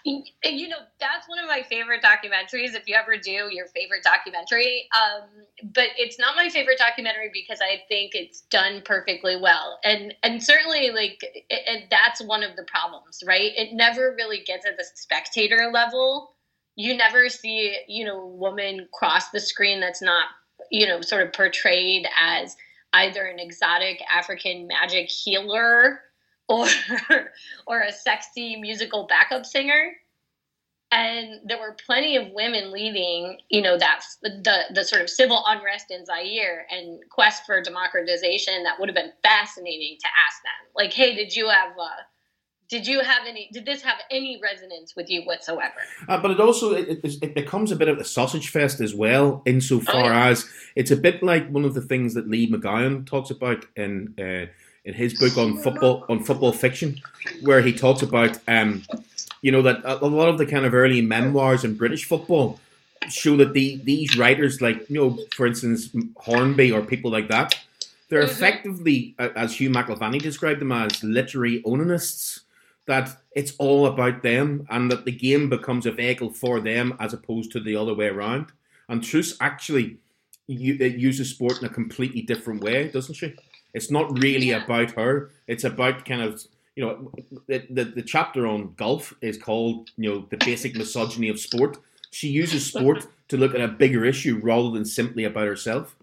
You 0.04 0.68
know 0.68 0.78
that's 0.98 1.28
one 1.28 1.38
of 1.38 1.46
my 1.46 1.62
favorite 1.62 2.02
documentaries. 2.02 2.74
If 2.74 2.88
you 2.88 2.94
ever 2.94 3.16
do 3.16 3.48
your 3.50 3.66
favorite 3.68 4.02
documentary. 4.02 4.88
Um, 4.94 5.28
but 5.74 5.88
it's 5.98 6.18
not 6.18 6.36
my 6.36 6.48
favorite 6.48 6.78
documentary 6.78 7.30
because 7.32 7.60
i 7.60 7.82
think 7.88 8.12
it's 8.14 8.42
done 8.50 8.82
perfectly 8.84 9.36
well. 9.40 9.78
And 9.84 10.14
and 10.22 10.42
certainly 10.42 10.90
like 10.90 11.18
it, 11.22 11.44
it, 11.50 11.84
that's 11.90 12.22
one 12.22 12.42
of 12.42 12.56
the 12.56 12.64
problems 12.64 13.22
right? 13.26 13.52
It 13.56 13.74
never 13.74 14.14
really 14.16 14.42
gets 14.44 14.66
at 14.66 14.76
the 14.76 14.84
spectator 14.94 15.70
level. 15.72 16.34
You 16.76 16.96
never 16.96 17.28
see 17.28 17.76
you 17.88 18.04
know 18.04 18.20
a 18.20 18.26
woman 18.26 18.88
cross 18.92 19.30
the 19.30 19.40
screen 19.40 19.80
that's 19.80 20.02
not 20.02 20.28
you 20.70 20.86
know 20.86 21.00
sort 21.00 21.26
of 21.26 21.32
portrayed 21.32 22.06
as 22.18 22.56
either 22.92 23.24
an 23.24 23.38
exotic 23.38 24.00
african 24.12 24.66
magic 24.66 25.08
healer 25.08 26.00
or 26.50 26.66
or 27.66 27.80
a 27.80 27.92
sexy 27.92 28.56
musical 28.56 29.06
backup 29.06 29.46
singer. 29.46 29.92
And 30.92 31.48
there 31.48 31.58
were 31.60 31.76
plenty 31.86 32.16
of 32.16 32.32
women 32.32 32.72
leading 32.72 33.38
you 33.48 33.62
know 33.62 33.78
that 33.78 34.02
the 34.22 34.64
the 34.74 34.82
sort 34.82 35.00
of 35.02 35.08
civil 35.08 35.44
unrest 35.46 35.86
in 35.90 36.04
Zaire 36.04 36.66
and 36.68 36.98
quest 37.10 37.44
for 37.46 37.62
democratization 37.62 38.64
that 38.64 38.78
would 38.80 38.88
have 38.88 38.96
been 38.96 39.12
fascinating 39.22 39.98
to 40.00 40.08
ask 40.26 40.42
them. 40.42 40.72
Like 40.74 40.92
hey 40.92 41.14
did 41.14 41.34
you 41.36 41.48
have 41.48 41.78
uh, 41.78 42.02
did 42.68 42.88
you 42.88 43.02
have 43.02 43.22
any 43.28 43.48
did 43.52 43.66
this 43.66 43.82
have 43.82 43.98
any 44.10 44.40
resonance 44.42 44.96
with 44.96 45.08
you 45.08 45.22
whatsoever? 45.22 45.74
Uh, 46.08 46.20
but 46.20 46.32
it 46.32 46.40
also 46.40 46.74
it, 46.74 47.00
it, 47.04 47.14
it 47.22 47.34
becomes 47.36 47.70
a 47.70 47.76
bit 47.76 47.88
of 47.88 47.98
a 47.98 48.04
sausage 48.04 48.48
fest 48.48 48.80
as 48.80 48.92
well, 48.92 49.42
insofar 49.46 49.94
Oh, 50.06 50.08
yeah. 50.08 50.28
as 50.28 50.48
it's 50.74 50.90
a 50.90 50.96
bit 50.96 51.22
like 51.22 51.48
one 51.50 51.64
of 51.64 51.74
the 51.74 51.82
things 51.82 52.14
that 52.14 52.28
Lee 52.28 52.50
McGowan 52.50 53.06
talks 53.06 53.30
about 53.30 53.64
in 53.76 54.14
uh, 54.18 54.46
in 54.84 54.94
his 54.94 55.14
book 55.14 55.36
on 55.36 55.56
football 55.58 56.04
on 56.08 56.22
football 56.24 56.52
fiction, 56.52 57.00
where 57.42 57.60
he 57.62 57.72
talks 57.72 58.02
about 58.02 58.38
um, 58.48 58.82
You 59.42 59.52
know 59.52 59.62
that 59.62 59.80
a, 59.84 60.06
lot 60.06 60.28
of 60.28 60.36
the 60.38 60.44
kind 60.46 60.66
of 60.66 60.74
early 60.74 61.00
memoirs 61.00 61.64
in 61.64 61.74
British 61.76 62.04
football 62.04 62.60
show 63.08 63.36
that 63.38 63.54
the 63.54 63.80
these 63.84 64.16
writers, 64.18 64.60
like 64.60 64.88
you 64.90 64.96
know, 64.96 65.18
for 65.36 65.46
instance, 65.46 65.88
Hornby 66.16 66.70
or 66.72 66.82
people 66.82 67.10
like 67.10 67.28
that, 67.28 67.54
they're 68.08 68.22
Mhm. 68.22 68.30
effectively, 68.30 69.14
as 69.18 69.56
Hugh 69.56 69.70
McIlvanney 69.70 70.20
described 70.20 70.60
them 70.60 70.72
as, 70.72 71.02
literary 71.02 71.62
onanists. 71.64 72.40
That 72.86 73.16
it's 73.36 73.52
all 73.58 73.86
about 73.86 74.22
them, 74.22 74.66
and 74.68 74.90
that 74.90 75.04
the 75.04 75.12
game 75.12 75.48
becomes 75.48 75.86
a 75.86 75.92
vehicle 75.92 76.30
for 76.30 76.60
them 76.60 76.94
as 76.98 77.12
opposed 77.14 77.52
to 77.52 77.60
the 77.60 77.76
other 77.76 77.94
way 77.94 78.08
around. 78.08 78.46
And 78.88 79.02
Truss 79.02 79.36
actually 79.40 79.98
uses 80.48 81.30
sport 81.30 81.60
in 81.60 81.66
a 81.66 81.68
completely 81.72 82.22
different 82.22 82.60
way, 82.62 82.88
doesn't 82.88 83.14
she? 83.14 83.34
It's 83.74 83.90
not 83.90 84.18
really 84.18 84.48
Yeah. 84.50 84.64
about 84.64 84.92
her. 84.92 85.30
It's 85.46 85.64
about 85.64 86.04
kind 86.04 86.22
of 86.22 86.42
you 86.76 86.84
know 86.84 87.12
the, 87.46 87.66
the 87.70 87.84
the 87.84 88.02
chapter 88.02 88.46
on 88.46 88.74
golf 88.76 89.14
is 89.20 89.36
called 89.38 89.90
you 89.96 90.08
know 90.10 90.26
the 90.30 90.36
basic 90.38 90.74
misogyny 90.76 91.28
of 91.28 91.38
sport. 91.40 91.78
She 92.10 92.28
uses 92.28 92.66
sport 92.66 93.06
to 93.28 93.36
look 93.36 93.54
at 93.54 93.60
a 93.60 93.68
bigger 93.68 94.04
issue 94.04 94.40
rather 94.42 94.70
than 94.70 94.84
simply 94.84 95.24
about 95.24 95.46
herself. 95.46 95.96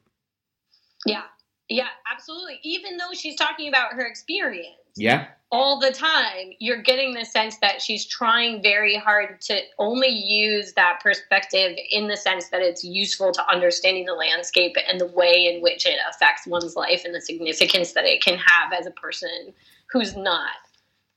Yeah. 1.06 1.24
Yeah, 1.70 1.88
absolutely. 2.10 2.60
Even 2.64 2.98
though 2.98 3.12
she's 3.14 3.36
talking 3.36 3.68
about 3.68 3.94
her 3.94 4.06
experience 4.06 4.78
Yeah, 4.96 5.28
all 5.51 5.80
the 5.80 5.92
time, 5.92 6.51
you're 6.60 6.82
getting 6.82 7.13
the 7.13 7.24
sense 7.24 7.58
that 7.60 7.82
she's 7.82 8.06
trying 8.06 8.62
very 8.62 8.98
hard 8.98 9.39
to 9.42 9.62
only 9.80 10.10
use 10.10 10.74
that 10.74 11.00
perspective 11.01 11.77
in 11.89 12.08
the 12.08 12.18
sense 12.18 12.50
that 12.50 12.62
it's 12.62 12.84
useful 12.84 13.32
to 13.32 13.50
understanding 13.50 14.06
the 14.06 14.13
landscape 14.13 14.75
and 14.88 15.00
the 15.00 15.08
way 15.08 15.54
in 15.54 15.62
which 15.62 15.86
it 15.86 15.98
affects 16.10 16.46
one's 16.48 16.75
life 16.75 17.04
and 17.06 17.16
the 17.16 17.22
significance 17.22 17.94
that 17.94 18.04
it 18.04 18.22
can 18.22 18.38
have 18.38 18.74
as 18.74 18.86
a 18.86 18.92
person 18.92 19.54
who's 19.89 20.18
not, 20.18 20.51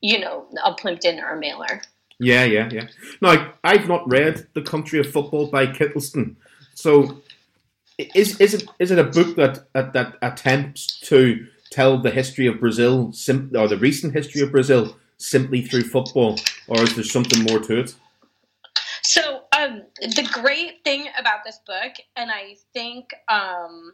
you 0.00 0.18
know, 0.18 0.46
a 0.64 0.72
Plimpton 0.74 1.18
or 1.18 1.32
a 1.32 1.40
mailer. 1.40 1.82
yeah, 2.20 2.44
yeah, 2.44 2.68
yeah. 2.70 2.86
Now 3.20 3.52
I've 3.64 3.88
not 3.88 4.08
read 4.08 4.46
The 4.54 4.62
Country 4.62 5.00
of 5.00 5.10
Football 5.10 5.48
by 5.48 5.66
Kittleson, 5.66 6.36
so 6.74 7.20
is 8.14 8.40
is 8.40 8.54
it 8.54 8.68
is 8.78 8.92
it 8.92 8.98
a 8.98 9.04
book 9.04 9.34
that 9.36 9.72
that, 9.72 9.92
that 9.92 10.16
attempts 10.22 11.00
to 11.00 11.46
tell 11.70 11.98
the 11.98 12.10
history 12.10 12.46
of 12.46 12.60
Brazil 12.60 13.12
sim- 13.12 13.52
or 13.56 13.68
the 13.68 13.76
recent 13.76 14.12
history 14.12 14.42
of 14.42 14.52
Brazil 14.52 14.96
simply 15.18 15.62
through 15.62 15.82
football, 15.82 16.38
or 16.68 16.82
is 16.82 16.94
there 16.94 17.04
something 17.04 17.42
more 17.44 17.60
to 17.60 17.80
it? 17.80 17.94
So, 19.02 19.42
um, 19.56 19.82
the 20.00 20.28
great 20.32 20.84
thing 20.84 21.08
about 21.18 21.40
this 21.44 21.60
book, 21.66 21.92
and 22.16 22.30
I 22.30 22.56
think 22.72 23.10
um, 23.28 23.92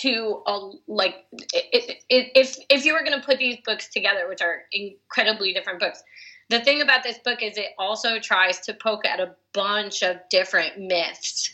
to 0.00 0.42
uh, 0.46 0.70
like 0.86 1.24
it, 1.52 2.02
it, 2.08 2.32
if 2.34 2.56
if 2.68 2.84
you 2.84 2.92
were 2.92 3.02
going 3.02 3.18
to 3.18 3.24
put 3.24 3.38
these 3.38 3.58
books 3.64 3.88
together, 3.88 4.28
which 4.28 4.42
are 4.42 4.62
incredibly 4.72 5.52
different 5.52 5.80
books, 5.80 6.02
the 6.50 6.60
thing 6.60 6.82
about 6.82 7.02
this 7.02 7.18
book 7.18 7.42
is 7.42 7.56
it 7.56 7.70
also 7.78 8.18
tries 8.18 8.60
to 8.60 8.74
poke 8.74 9.06
at 9.06 9.20
a 9.20 9.34
bunch 9.52 10.02
of 10.02 10.16
different 10.30 10.78
myths. 10.78 11.50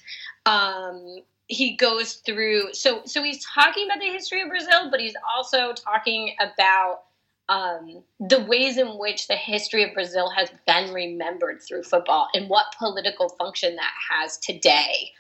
Um, 0.47 1.18
he 1.49 1.76
goes 1.76 2.14
through 2.14 2.73
so 2.75 3.02
so 3.07 3.23
he's 3.23 3.45
talking 3.45 3.87
about 3.87 4.00
the 4.00 4.12
history 4.12 4.43
of 4.43 4.49
Brazil, 4.49 4.90
but 4.90 5.00
he's 5.00 5.17
also 5.37 5.73
talking 5.73 6.35
about 6.38 7.00
um, 7.49 8.02
the 8.21 8.45
ways 8.45 8.76
in 8.76 8.99
which 8.99 9.26
the 9.26 9.37
history 9.37 9.83
of 9.83 9.95
Brazil 9.95 10.28
has 10.28 10.50
been 10.67 10.93
remembered 10.93 11.62
through 11.62 11.83
football 11.83 12.28
and 12.35 12.50
what 12.50 12.67
political 12.78 13.31
function 13.31 13.76
that 13.76 13.93
has 14.11 14.37
today, 14.38 15.11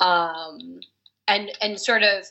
um, 0.00 0.80
and 1.28 1.52
and 1.62 1.80
sort 1.80 2.02
of 2.02 2.26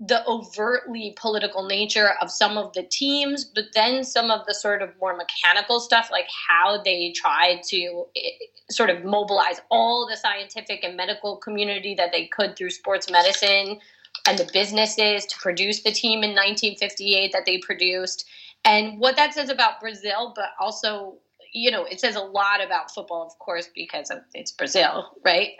the 0.00 0.26
overtly 0.26 1.14
political 1.16 1.66
nature 1.66 2.14
of 2.20 2.30
some 2.30 2.58
of 2.58 2.72
the 2.72 2.82
teams, 2.82 3.44
but 3.44 3.66
then 3.74 4.02
some 4.02 4.30
of 4.30 4.44
the 4.46 4.54
sort 4.54 4.82
of 4.82 4.90
more 5.00 5.16
mechanical 5.16 5.78
stuff, 5.78 6.08
like 6.10 6.26
how 6.48 6.82
they 6.82 7.12
tried 7.12 7.62
to 7.62 8.04
eh, 8.16 8.30
sort 8.70 8.90
of 8.90 9.04
mobilize 9.04 9.60
all 9.70 10.06
the 10.08 10.16
scientific 10.16 10.82
and 10.82 10.96
medical 10.96 11.36
community 11.36 11.94
that 11.94 12.10
they 12.12 12.26
could 12.26 12.56
through 12.56 12.70
sports 12.70 13.10
medicine 13.10 13.78
and 14.26 14.38
the 14.38 14.48
businesses 14.52 15.26
to 15.26 15.36
produce 15.38 15.82
the 15.82 15.92
team 15.92 16.24
in 16.24 16.30
1958 16.30 17.32
that 17.32 17.46
they 17.46 17.58
produced 17.58 18.24
and 18.64 18.98
what 18.98 19.16
that 19.16 19.34
says 19.34 19.50
about 19.50 19.80
Brazil, 19.80 20.32
but 20.34 20.50
also, 20.58 21.18
you 21.52 21.70
know, 21.70 21.84
it 21.84 22.00
says 22.00 22.16
a 22.16 22.20
lot 22.20 22.64
about 22.64 22.90
football, 22.90 23.26
of 23.26 23.38
course, 23.38 23.68
because 23.74 24.10
of, 24.10 24.20
it's 24.32 24.50
Brazil, 24.50 25.10
right? 25.24 25.50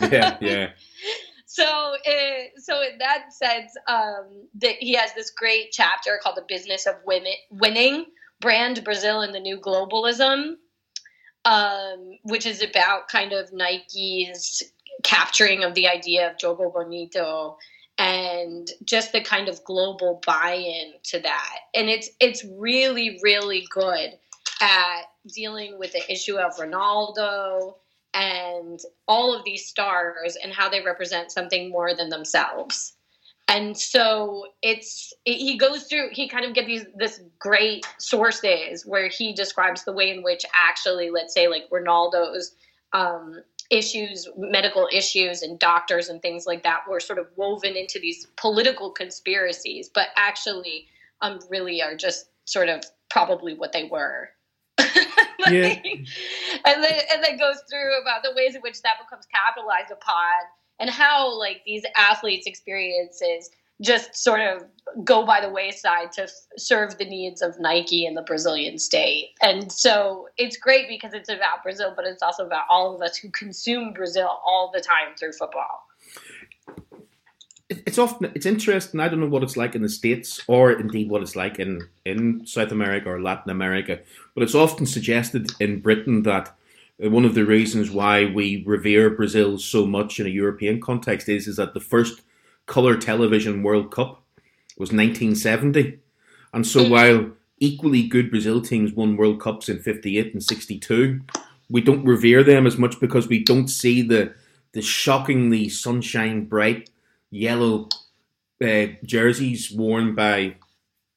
Yeah, 0.00 0.38
yeah. 0.40 0.70
so, 1.54 1.96
so 2.56 2.82
in 2.82 2.98
that 2.98 3.32
sense, 3.32 3.72
um, 3.86 4.48
that 4.56 4.74
he 4.80 4.94
has 4.94 5.14
this 5.14 5.30
great 5.30 5.70
chapter 5.70 6.18
called 6.20 6.36
"The 6.36 6.44
Business 6.48 6.84
of 6.84 6.96
Women 7.06 7.34
Winning: 7.48 8.06
Brand 8.40 8.82
Brazil 8.82 9.22
in 9.22 9.30
the 9.30 9.38
New 9.38 9.58
Globalism," 9.60 10.56
um, 11.44 12.18
which 12.24 12.44
is 12.44 12.60
about 12.60 13.06
kind 13.06 13.32
of 13.32 13.52
Nike's 13.52 14.64
capturing 15.04 15.62
of 15.62 15.74
the 15.74 15.86
idea 15.86 16.28
of 16.28 16.38
Jogo 16.38 16.74
Bonito 16.74 17.56
and 17.98 18.68
just 18.84 19.12
the 19.12 19.20
kind 19.20 19.48
of 19.48 19.62
global 19.62 20.20
buy-in 20.26 20.94
to 21.04 21.20
that. 21.20 21.56
And 21.72 21.88
it's 21.88 22.10
it's 22.18 22.44
really 22.58 23.20
really 23.22 23.64
good 23.70 24.18
at 24.60 25.02
dealing 25.32 25.78
with 25.78 25.92
the 25.92 26.12
issue 26.12 26.36
of 26.36 26.56
Ronaldo 26.56 27.74
and 28.14 28.80
all 29.08 29.34
of 29.34 29.44
these 29.44 29.66
stars 29.66 30.36
and 30.42 30.52
how 30.52 30.68
they 30.68 30.82
represent 30.82 31.30
something 31.30 31.70
more 31.70 31.94
than 31.94 32.08
themselves 32.08 32.94
and 33.48 33.76
so 33.76 34.46
it's 34.62 35.12
it, 35.26 35.36
he 35.36 35.58
goes 35.58 35.84
through 35.84 36.08
he 36.12 36.28
kind 36.28 36.44
of 36.44 36.54
gives 36.54 36.66
these 36.66 36.86
this 36.96 37.20
great 37.38 37.86
sources 37.98 38.86
where 38.86 39.08
he 39.08 39.34
describes 39.34 39.84
the 39.84 39.92
way 39.92 40.10
in 40.10 40.22
which 40.22 40.44
actually 40.54 41.10
let's 41.10 41.34
say 41.34 41.48
like 41.48 41.68
Ronaldo's 41.70 42.54
um, 42.94 43.42
issues, 43.70 44.28
medical 44.36 44.88
issues, 44.92 45.42
and 45.42 45.58
doctors 45.58 46.08
and 46.08 46.22
things 46.22 46.46
like 46.46 46.62
that 46.62 46.88
were 46.88 47.00
sort 47.00 47.18
of 47.18 47.26
woven 47.36 47.76
into 47.76 47.98
these 47.98 48.26
political 48.36 48.90
conspiracies, 48.90 49.90
but 49.92 50.08
actually, 50.16 50.86
um, 51.20 51.40
really 51.50 51.82
are 51.82 51.96
just 51.96 52.26
sort 52.44 52.68
of 52.68 52.84
probably 53.10 53.54
what 53.54 53.72
they 53.72 53.84
were. 53.84 54.30
Yeah. 55.50 55.78
And 56.66 56.82
then 56.82 57.00
and 57.12 57.22
then 57.22 57.36
goes 57.38 57.62
through 57.70 58.00
about 58.00 58.22
the 58.22 58.32
ways 58.34 58.54
in 58.54 58.62
which 58.62 58.80
that 58.82 58.94
becomes 59.04 59.26
capitalized 59.26 59.90
upon 59.90 60.32
and 60.80 60.90
how 60.90 61.38
like 61.38 61.62
these 61.66 61.82
athletes' 61.96 62.46
experiences 62.46 63.50
just 63.82 64.16
sort 64.16 64.40
of 64.40 64.64
go 65.04 65.26
by 65.26 65.40
the 65.40 65.50
wayside 65.50 66.12
to 66.12 66.22
f- 66.22 66.30
serve 66.56 66.96
the 66.96 67.04
needs 67.04 67.42
of 67.42 67.58
Nike 67.58 68.06
and 68.06 68.16
the 68.16 68.22
Brazilian 68.22 68.78
state. 68.78 69.30
And 69.42 69.70
so 69.72 70.28
it's 70.36 70.56
great 70.56 70.88
because 70.88 71.12
it's 71.12 71.28
about 71.28 71.62
Brazil, 71.64 71.92
but 71.94 72.04
it's 72.04 72.22
also 72.22 72.46
about 72.46 72.64
all 72.70 72.94
of 72.94 73.02
us 73.02 73.16
who 73.16 73.30
consume 73.30 73.92
Brazil 73.92 74.40
all 74.46 74.70
the 74.72 74.80
time 74.80 75.16
through 75.18 75.32
football. 75.32 75.86
It- 77.68 77.82
It's 77.86 77.98
often 77.98 78.30
it's 78.34 78.46
interesting. 78.46 79.00
I 79.00 79.08
don't 79.08 79.20
know 79.20 79.28
what 79.28 79.42
it's 79.42 79.56
like 79.56 79.74
in 79.74 79.82
the 79.82 79.88
states, 79.88 80.42
or 80.46 80.72
indeed 80.72 81.08
what 81.08 81.22
it's 81.22 81.36
like 81.36 81.58
in 81.58 81.88
in 82.04 82.46
South 82.46 82.72
America 82.72 83.08
or 83.10 83.22
Latin 83.22 83.50
America, 83.50 84.00
but 84.34 84.42
it's 84.42 84.54
often 84.54 84.86
suggested 84.86 85.50
in 85.60 85.80
Britain 85.80 86.22
that 86.24 86.54
uh, 87.02 87.10
one 87.10 87.24
of 87.24 87.34
the 87.34 87.44
reasons 87.46 87.90
why 87.90 88.26
we 88.26 88.62
revere 88.66 89.08
Brazil 89.10 89.58
so 89.58 89.86
much 89.86 90.20
in 90.20 90.26
a 90.26 90.30
European 90.42 90.80
context 90.80 91.28
is 91.28 91.48
is 91.48 91.56
that 91.56 91.72
the 91.74 91.80
first 91.80 92.22
color 92.66 92.96
television 92.96 93.62
World 93.62 93.90
Cup 93.90 94.22
was 94.78 94.92
1970, 94.92 95.98
and 96.52 96.66
so 96.66 96.86
while 96.88 97.30
equally 97.60 98.02
good 98.08 98.30
Brazil 98.30 98.60
teams 98.60 98.92
won 98.92 99.16
World 99.16 99.40
Cups 99.40 99.68
in 99.68 99.78
58 99.78 100.32
and 100.34 100.42
62, 100.42 101.20
we 101.70 101.80
don't 101.80 102.04
revere 102.04 102.42
them 102.42 102.66
as 102.66 102.76
much 102.76 103.00
because 103.00 103.26
we 103.28 103.42
don't 103.42 103.68
see 103.68 104.02
the 104.02 104.34
the 104.72 104.82
shockingly 104.82 105.68
sunshine 105.68 106.44
bright 106.44 106.90
yellow 107.34 107.88
uh, 108.64 108.86
jerseys 109.04 109.72
worn 109.72 110.14
by 110.14 110.56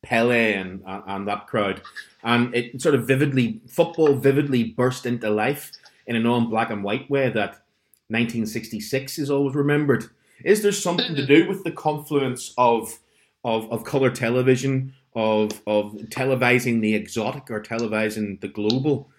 Pele 0.04 0.54
and, 0.54 0.82
and 0.86 1.04
and 1.06 1.28
that 1.28 1.48
crowd, 1.48 1.82
and 2.24 2.54
it 2.56 2.82
sort 2.82 2.96
of 2.96 3.08
vividly 3.08 3.62
football 3.68 4.16
vividly 4.16 4.64
burst 4.64 5.06
into 5.06 5.30
life 5.30 5.72
in 6.06 6.16
a 6.16 6.20
non-black 6.20 6.70
and 6.70 6.84
white 6.84 7.10
way 7.10 7.30
that 7.30 7.62
1966 8.10 9.20
is 9.20 9.30
always 9.30 9.56
remembered. 9.56 10.06
Is 10.44 10.62
there 10.62 10.72
something 10.72 11.16
to 11.16 11.26
do 11.26 11.48
with 11.48 11.64
the 11.64 11.72
confluence 11.72 12.54
of 12.58 13.00
of, 13.44 13.72
of 13.72 13.84
color 13.84 14.10
television, 14.10 14.94
of 15.16 15.62
of 15.68 15.94
televising 16.10 16.82
the 16.82 16.96
exotic 16.96 17.52
or 17.52 17.62
televising 17.62 18.40
the 18.42 18.48
global? 18.48 19.10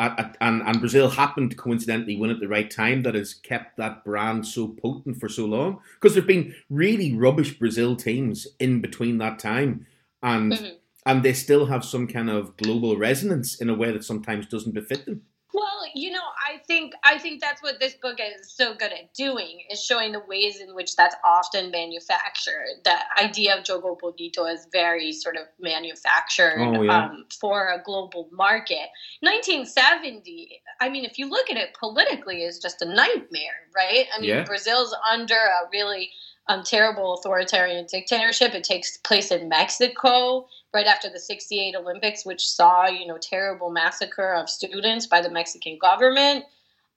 And, 0.00 0.62
and 0.62 0.80
Brazil 0.80 1.10
happened 1.10 1.50
to 1.50 1.56
coincidentally 1.56 2.16
win 2.16 2.30
at 2.30 2.40
the 2.40 2.48
right 2.48 2.70
time 2.70 3.02
that 3.02 3.14
has 3.14 3.34
kept 3.34 3.76
that 3.76 4.02
brand 4.02 4.46
so 4.46 4.68
potent 4.68 5.20
for 5.20 5.28
so 5.28 5.44
long. 5.44 5.80
Because 5.94 6.14
there 6.14 6.22
have 6.22 6.28
been 6.28 6.54
really 6.70 7.14
rubbish 7.14 7.58
Brazil 7.58 7.96
teams 7.96 8.46
in 8.58 8.80
between 8.80 9.18
that 9.18 9.38
time, 9.38 9.86
and 10.22 10.52
Mhm. 10.52 10.72
and 11.06 11.22
they 11.22 11.32
still 11.32 11.66
have 11.66 11.84
some 11.84 12.06
kind 12.06 12.30
of 12.30 12.56
global 12.56 12.96
resonance 12.96 13.60
in 13.60 13.68
a 13.68 13.74
way 13.74 13.90
that 13.92 14.04
sometimes 14.04 14.46
doesn't 14.46 14.72
befit 14.72 15.04
them. 15.06 15.22
Well, 15.52 15.82
you 15.94 16.12
know, 16.12 16.22
I 16.48 16.58
think 16.58 16.92
I 17.04 17.18
think 17.18 17.40
that's 17.40 17.62
what 17.62 17.80
this 17.80 17.94
book 17.94 18.18
is 18.20 18.52
so 18.52 18.74
good 18.74 18.92
at 18.92 19.12
doing 19.14 19.64
is 19.70 19.82
showing 19.82 20.12
the 20.12 20.20
ways 20.20 20.60
in 20.60 20.74
which 20.74 20.94
that's 20.94 21.16
often 21.24 21.70
manufactured. 21.70 22.80
The 22.84 22.96
idea 23.20 23.56
of 23.56 23.64
Jogo 23.64 23.98
Bonito 23.98 24.46
is 24.46 24.68
very 24.72 25.12
sort 25.12 25.36
of 25.36 25.46
manufactured 25.58 26.58
oh, 26.58 26.82
yeah. 26.82 27.06
um, 27.06 27.24
for 27.40 27.68
a 27.68 27.82
global 27.82 28.28
market. 28.32 28.90
1970, 29.20 30.62
I 30.80 30.88
mean, 30.88 31.04
if 31.04 31.18
you 31.18 31.28
look 31.28 31.50
at 31.50 31.56
it 31.56 31.74
politically, 31.78 32.42
is 32.42 32.58
just 32.58 32.80
a 32.82 32.86
nightmare, 32.86 33.66
right? 33.74 34.06
I 34.14 34.20
mean, 34.20 34.30
yeah. 34.30 34.44
Brazil's 34.44 34.94
under 35.10 35.34
a 35.34 35.68
really 35.72 36.10
um, 36.48 36.62
terrible 36.64 37.14
authoritarian 37.14 37.86
dictatorship. 37.90 38.54
It 38.54 38.64
takes 38.64 38.98
place 38.98 39.30
in 39.30 39.48
Mexico 39.48 40.46
right 40.72 40.86
after 40.86 41.10
the 41.10 41.18
68 41.18 41.74
Olympics, 41.76 42.24
which 42.24 42.46
saw, 42.46 42.86
you 42.86 43.06
know, 43.06 43.18
terrible 43.18 43.70
massacre 43.70 44.34
of 44.34 44.48
students 44.48 45.06
by 45.06 45.20
the 45.20 45.30
Mexican 45.30 45.78
government. 45.80 46.44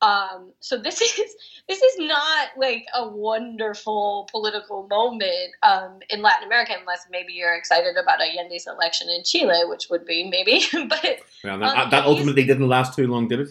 Um, 0.01 0.51
so 0.59 0.77
this 0.77 1.01
is 1.19 1.35
this 1.69 1.81
is 1.81 1.97
not 1.99 2.49
like 2.57 2.85
a 2.93 3.07
wonderful 3.07 4.27
political 4.31 4.87
moment 4.87 5.51
um, 5.63 5.99
in 6.09 6.21
Latin 6.21 6.45
America, 6.45 6.73
unless 6.77 7.07
maybe 7.09 7.33
you're 7.33 7.55
excited 7.55 7.95
about 7.95 8.19
Allende's 8.19 8.67
election 8.67 9.09
in 9.09 9.23
Chile, 9.23 9.63
which 9.65 9.87
would 9.89 10.05
be 10.05 10.29
maybe. 10.29 10.65
but 10.89 11.19
well, 11.43 11.59
that, 11.59 11.77
um, 11.77 11.89
that 11.89 12.05
ultimately 12.05 12.43
didn't 12.43 12.67
last 12.67 12.95
too 12.95 13.07
long, 13.07 13.27
did 13.27 13.39
it? 13.39 13.49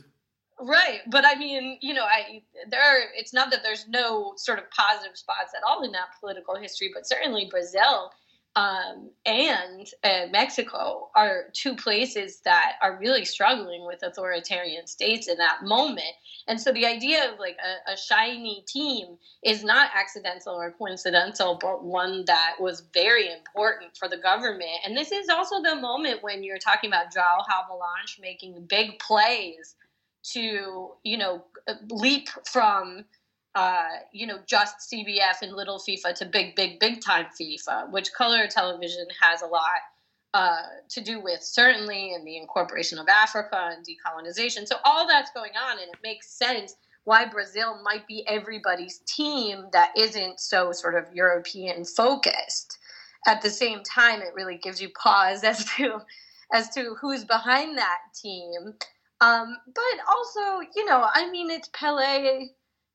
Right, 0.61 1.00
but 1.11 1.25
I 1.26 1.35
mean, 1.35 1.79
you 1.81 1.95
know, 1.95 2.05
I 2.05 2.43
there. 2.69 2.83
Are, 2.83 3.00
it's 3.17 3.33
not 3.33 3.50
that 3.50 3.62
there's 3.64 3.88
no 3.88 4.35
sort 4.37 4.59
of 4.59 4.71
positive 4.71 5.17
spots 5.17 5.52
at 5.57 5.62
all 5.67 5.83
in 5.83 5.91
that 5.93 6.09
political 6.21 6.55
history, 6.55 6.91
but 6.95 7.09
certainly 7.09 7.49
Brazil 7.50 8.12
um, 8.55 9.11
and 9.25 9.89
uh, 10.05 10.27
Mexico 10.31 11.09
are 11.17 11.45
two 11.55 11.75
places 11.75 12.41
that 12.45 12.75
are 12.83 12.99
really 12.99 13.25
struggling 13.25 13.87
with 13.87 14.03
authoritarian 14.03 14.87
states 14.87 15.27
in 15.27 15.39
that 15.39 15.63
moment. 15.63 16.15
And 16.49 16.61
so 16.61 16.71
the 16.71 16.85
idea 16.85 17.33
of 17.33 17.39
like 17.39 17.57
a, 17.65 17.93
a, 17.93 17.97
shiny 17.97 18.63
team 18.69 19.17
is 19.43 19.65
not 19.65 19.91
accidental 19.95 20.55
or 20.55 20.73
coincidental, 20.73 21.57
but 21.63 21.83
one 21.83 22.27
that 22.27 22.57
was 22.61 22.83
very 22.93 23.33
important 23.33 23.97
for 23.97 24.07
the 24.07 24.19
government. 24.19 24.81
And 24.85 24.95
this 24.95 25.13
is 25.13 25.31
also 25.31 25.63
the 25.63 25.77
moment 25.77 26.23
when 26.23 26.43
you're 26.43 26.59
talking 26.59 26.91
about 26.91 27.15
João 27.15 27.39
Havelange 27.49 28.21
making 28.21 28.67
big 28.69 28.99
plays 28.99 29.77
to, 30.25 30.91
you 31.05 31.17
know, 31.17 31.43
leap 31.89 32.29
from 32.45 33.05
uh, 33.55 33.89
you 34.13 34.27
know, 34.27 34.39
just 34.47 34.91
CBF 34.91 35.43
and 35.43 35.53
little 35.53 35.79
FIFA 35.79 36.15
to 36.15 36.25
big, 36.25 36.57
big, 36.57 36.81
big 36.81 37.01
time 37.03 37.27
FIFA, 37.39 37.91
which 37.91 38.13
color 38.13 38.47
television 38.47 39.07
has 39.21 39.43
a 39.43 39.47
lot 39.47 39.63
uh, 40.35 40.63
to 40.89 41.03
do 41.03 41.21
with, 41.21 41.43
certainly 41.43 42.15
in 42.15 42.25
the 42.25 42.39
incorporation 42.39 42.99
of 42.99 43.09
Africa 43.09 43.71
and 43.73 43.85
decolonization. 43.85 44.67
So 44.67 44.77
all 44.85 45.07
that's 45.07 45.31
going 45.33 45.53
on, 45.63 45.79
and 45.79 45.89
it 45.89 45.99
makes 46.03 46.31
sense 46.31 46.75
why 47.05 47.27
Brazil 47.27 47.83
might 47.83 48.07
be 48.07 48.27
everybody's 48.27 49.01
team 49.07 49.67
that 49.73 49.91
isn't 49.97 50.41
so 50.41 50.73
sort 50.73 50.95
of 50.95 51.05
European 51.13 51.85
focused. 51.85 52.79
At 53.27 53.43
the 53.43 53.51
same 53.51 53.83
time, 53.83 54.21
it 54.23 54.35
really 54.35 54.57
gives 54.57 54.81
you 54.81 54.89
pause 54.91 55.45
as 55.45 55.65
to 55.77 56.01
as 56.55 56.69
to 56.71 56.95
who's 57.01 57.25
behind 57.25 57.79
that 57.79 57.99
team. 58.15 58.75
Um, 59.23 59.57
but 59.75 59.85
also, 60.09 60.61
you 60.77 60.85
know, 60.85 61.07
I 61.15 61.31
mean, 61.31 61.51
it's 61.51 61.71
Pele 61.73 62.49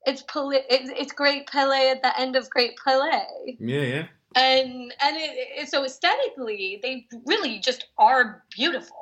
it's 0.06 0.24
Pele, 0.24 0.60
it's, 0.70 0.90
it's 0.96 1.12
great 1.12 1.48
Pele 1.48 1.90
at 1.90 2.02
the 2.02 2.20
end 2.20 2.36
of 2.36 2.50
great 2.50 2.74
Pele. 2.84 3.22
Yeah, 3.60 3.82
yeah. 3.82 4.06
And 4.36 4.94
and 5.02 5.18
it, 5.18 5.32
it, 5.58 5.70
so 5.70 5.84
aesthetically, 5.84 6.80
they 6.84 7.08
really 7.26 7.60
just 7.60 7.88
are 7.98 8.44
beautiful. 8.56 8.96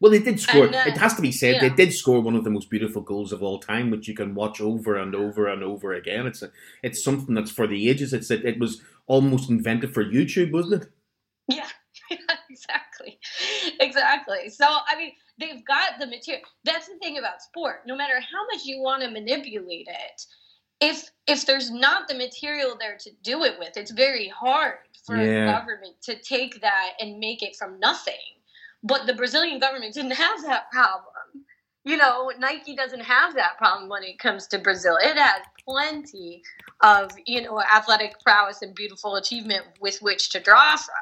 Well, 0.00 0.12
they 0.12 0.20
did 0.20 0.38
score. 0.40 0.66
And, 0.66 0.74
uh, 0.74 0.84
it 0.86 0.96
has 0.96 1.14
to 1.14 1.22
be 1.22 1.32
said, 1.32 1.56
yeah. 1.56 1.68
they 1.68 1.70
did 1.70 1.92
score 1.92 2.20
one 2.20 2.36
of 2.36 2.44
the 2.44 2.50
most 2.50 2.70
beautiful 2.70 3.02
goals 3.02 3.32
of 3.32 3.42
all 3.42 3.58
time, 3.58 3.90
which 3.90 4.06
you 4.06 4.14
can 4.14 4.34
watch 4.34 4.60
over 4.60 4.96
and 4.96 5.14
over 5.14 5.48
and 5.48 5.64
over 5.64 5.92
again. 5.92 6.26
It's 6.26 6.40
a, 6.40 6.52
it's 6.84 7.02
something 7.02 7.34
that's 7.34 7.50
for 7.50 7.66
the 7.66 7.90
ages. 7.90 8.12
It's 8.12 8.30
a, 8.30 8.46
it 8.46 8.60
was 8.60 8.80
almost 9.08 9.50
invented 9.50 9.92
for 9.92 10.04
YouTube, 10.04 10.52
wasn't 10.52 10.84
it? 10.84 10.88
Yeah, 11.48 11.68
yeah, 12.10 12.36
exactly, 12.48 13.18
exactly. 13.80 14.50
So 14.50 14.66
I 14.66 14.96
mean, 14.96 15.12
they've 15.38 15.64
got 15.66 15.98
the 15.98 16.06
material. 16.06 16.44
That's 16.64 16.86
the 16.86 16.98
thing 16.98 17.18
about 17.18 17.42
sport. 17.42 17.82
No 17.86 17.96
matter 17.96 18.20
how 18.20 18.46
much 18.52 18.64
you 18.64 18.80
want 18.80 19.02
to 19.02 19.10
manipulate 19.10 19.88
it, 19.88 20.22
if 20.80 21.10
if 21.26 21.44
there's 21.46 21.70
not 21.70 22.08
the 22.08 22.14
material 22.14 22.76
there 22.78 22.96
to 23.00 23.10
do 23.22 23.44
it 23.44 23.58
with, 23.58 23.76
it's 23.76 23.90
very 23.90 24.28
hard 24.28 24.78
for 25.04 25.16
yeah. 25.16 25.24
the 25.46 25.52
government 25.52 25.96
to 26.02 26.16
take 26.20 26.60
that 26.60 26.92
and 27.00 27.18
make 27.18 27.42
it 27.42 27.56
from 27.56 27.78
nothing. 27.80 28.14
But 28.82 29.06
the 29.06 29.14
Brazilian 29.14 29.58
government 29.58 29.94
didn't 29.94 30.12
have 30.12 30.42
that 30.42 30.70
problem. 30.70 31.44
You 31.84 31.96
know, 31.96 32.30
Nike 32.38 32.76
doesn't 32.76 33.00
have 33.00 33.34
that 33.34 33.56
problem 33.56 33.88
when 33.88 34.04
it 34.04 34.18
comes 34.18 34.46
to 34.48 34.58
Brazil. 34.58 34.98
It 35.00 35.16
has 35.16 35.42
plenty 35.66 36.42
of, 36.82 37.10
you 37.26 37.42
know, 37.42 37.60
athletic 37.60 38.20
prowess 38.20 38.62
and 38.62 38.74
beautiful 38.74 39.16
achievement 39.16 39.64
with 39.80 40.00
which 40.00 40.30
to 40.30 40.40
draw 40.40 40.76
from. 40.76 40.94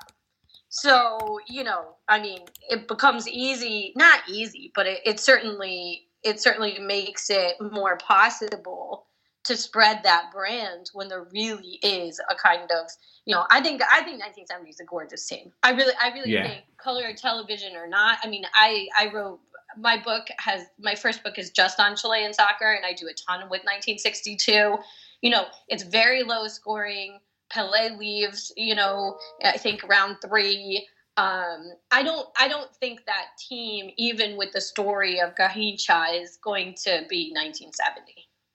So, 0.68 1.38
you 1.48 1.64
know, 1.64 1.96
I 2.08 2.20
mean, 2.20 2.40
it 2.68 2.88
becomes 2.88 3.28
easy, 3.28 3.92
not 3.96 4.20
easy, 4.28 4.72
but 4.74 4.86
it, 4.86 5.00
it 5.04 5.20
certainly 5.20 6.06
it 6.22 6.40
certainly 6.40 6.78
makes 6.78 7.30
it 7.30 7.54
more 7.60 7.96
possible 7.98 9.06
to 9.46 9.56
spread 9.56 10.00
that 10.02 10.30
brand 10.32 10.90
when 10.92 11.08
there 11.08 11.26
really 11.32 11.78
is 11.82 12.20
a 12.30 12.34
kind 12.34 12.70
of 12.70 12.90
you 13.24 13.34
know 13.34 13.44
I 13.50 13.60
think 13.60 13.80
I 13.82 14.02
think 14.02 14.20
1970 14.20 14.70
is 14.70 14.80
a 14.80 14.84
gorgeous 14.84 15.26
team. 15.26 15.52
I 15.62 15.70
really 15.70 15.94
I 16.00 16.08
really 16.08 16.32
yeah. 16.32 16.48
think 16.48 16.64
color 16.78 17.12
television 17.14 17.76
or 17.76 17.86
not. 17.86 18.18
I 18.22 18.28
mean 18.28 18.44
I 18.54 18.88
I 18.98 19.10
wrote 19.12 19.40
my 19.78 20.00
book 20.02 20.26
has 20.38 20.62
my 20.80 20.94
first 20.94 21.22
book 21.22 21.38
is 21.38 21.50
just 21.50 21.78
on 21.78 21.96
Chilean 21.96 22.32
soccer 22.32 22.72
and 22.72 22.84
I 22.84 22.92
do 22.92 23.06
a 23.06 23.14
ton 23.14 23.42
with 23.42 23.62
1962. 23.64 24.76
You 25.22 25.30
know 25.30 25.46
it's 25.68 25.84
very 25.84 26.22
low 26.22 26.48
scoring. 26.48 27.18
Pele 27.50 27.96
leaves. 27.96 28.52
You 28.56 28.74
know 28.74 29.16
I 29.44 29.58
think 29.58 29.82
round 29.88 30.16
three. 30.26 30.86
Um, 31.18 31.72
I 31.90 32.02
don't 32.02 32.28
I 32.38 32.48
don't 32.48 32.74
think 32.76 33.06
that 33.06 33.26
team 33.48 33.90
even 33.96 34.36
with 34.36 34.52
the 34.52 34.60
story 34.60 35.20
of 35.20 35.34
Garrincha 35.34 36.20
is 36.20 36.36
going 36.42 36.74
to 36.84 37.06
be 37.08 37.32
1970. 37.34 38.12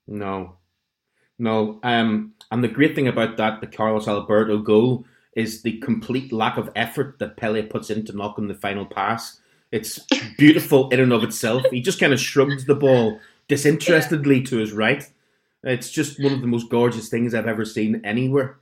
No, 0.07 0.57
no, 1.41 1.79
um, 1.81 2.33
and 2.51 2.63
the 2.63 2.67
great 2.67 2.93
thing 2.93 3.07
about 3.07 3.37
that, 3.37 3.61
the 3.61 3.67
Carlos 3.67 4.07
Alberto 4.07 4.59
goal, 4.59 5.05
is 5.35 5.63
the 5.63 5.79
complete 5.79 6.31
lack 6.31 6.55
of 6.55 6.69
effort 6.75 7.17
that 7.17 7.35
Pele 7.35 7.63
puts 7.63 7.89
into 7.89 8.15
knocking 8.15 8.47
the 8.47 8.53
final 8.53 8.85
pass. 8.85 9.39
It's 9.71 9.99
beautiful 10.37 10.89
in 10.89 10.99
and 10.99 11.11
of 11.11 11.23
itself. 11.23 11.63
He 11.71 11.81
just 11.81 11.99
kind 11.99 12.13
of 12.13 12.19
shrugs 12.19 12.65
the 12.65 12.75
ball 12.75 13.19
disinterestedly 13.47 14.43
to 14.43 14.57
his 14.57 14.71
right. 14.71 15.09
It's 15.63 15.89
just 15.89 16.21
one 16.21 16.33
of 16.33 16.41
the 16.41 16.47
most 16.47 16.69
gorgeous 16.69 17.09
things 17.09 17.33
I've 17.33 17.47
ever 17.47 17.65
seen 17.65 18.01
anywhere. 18.03 18.59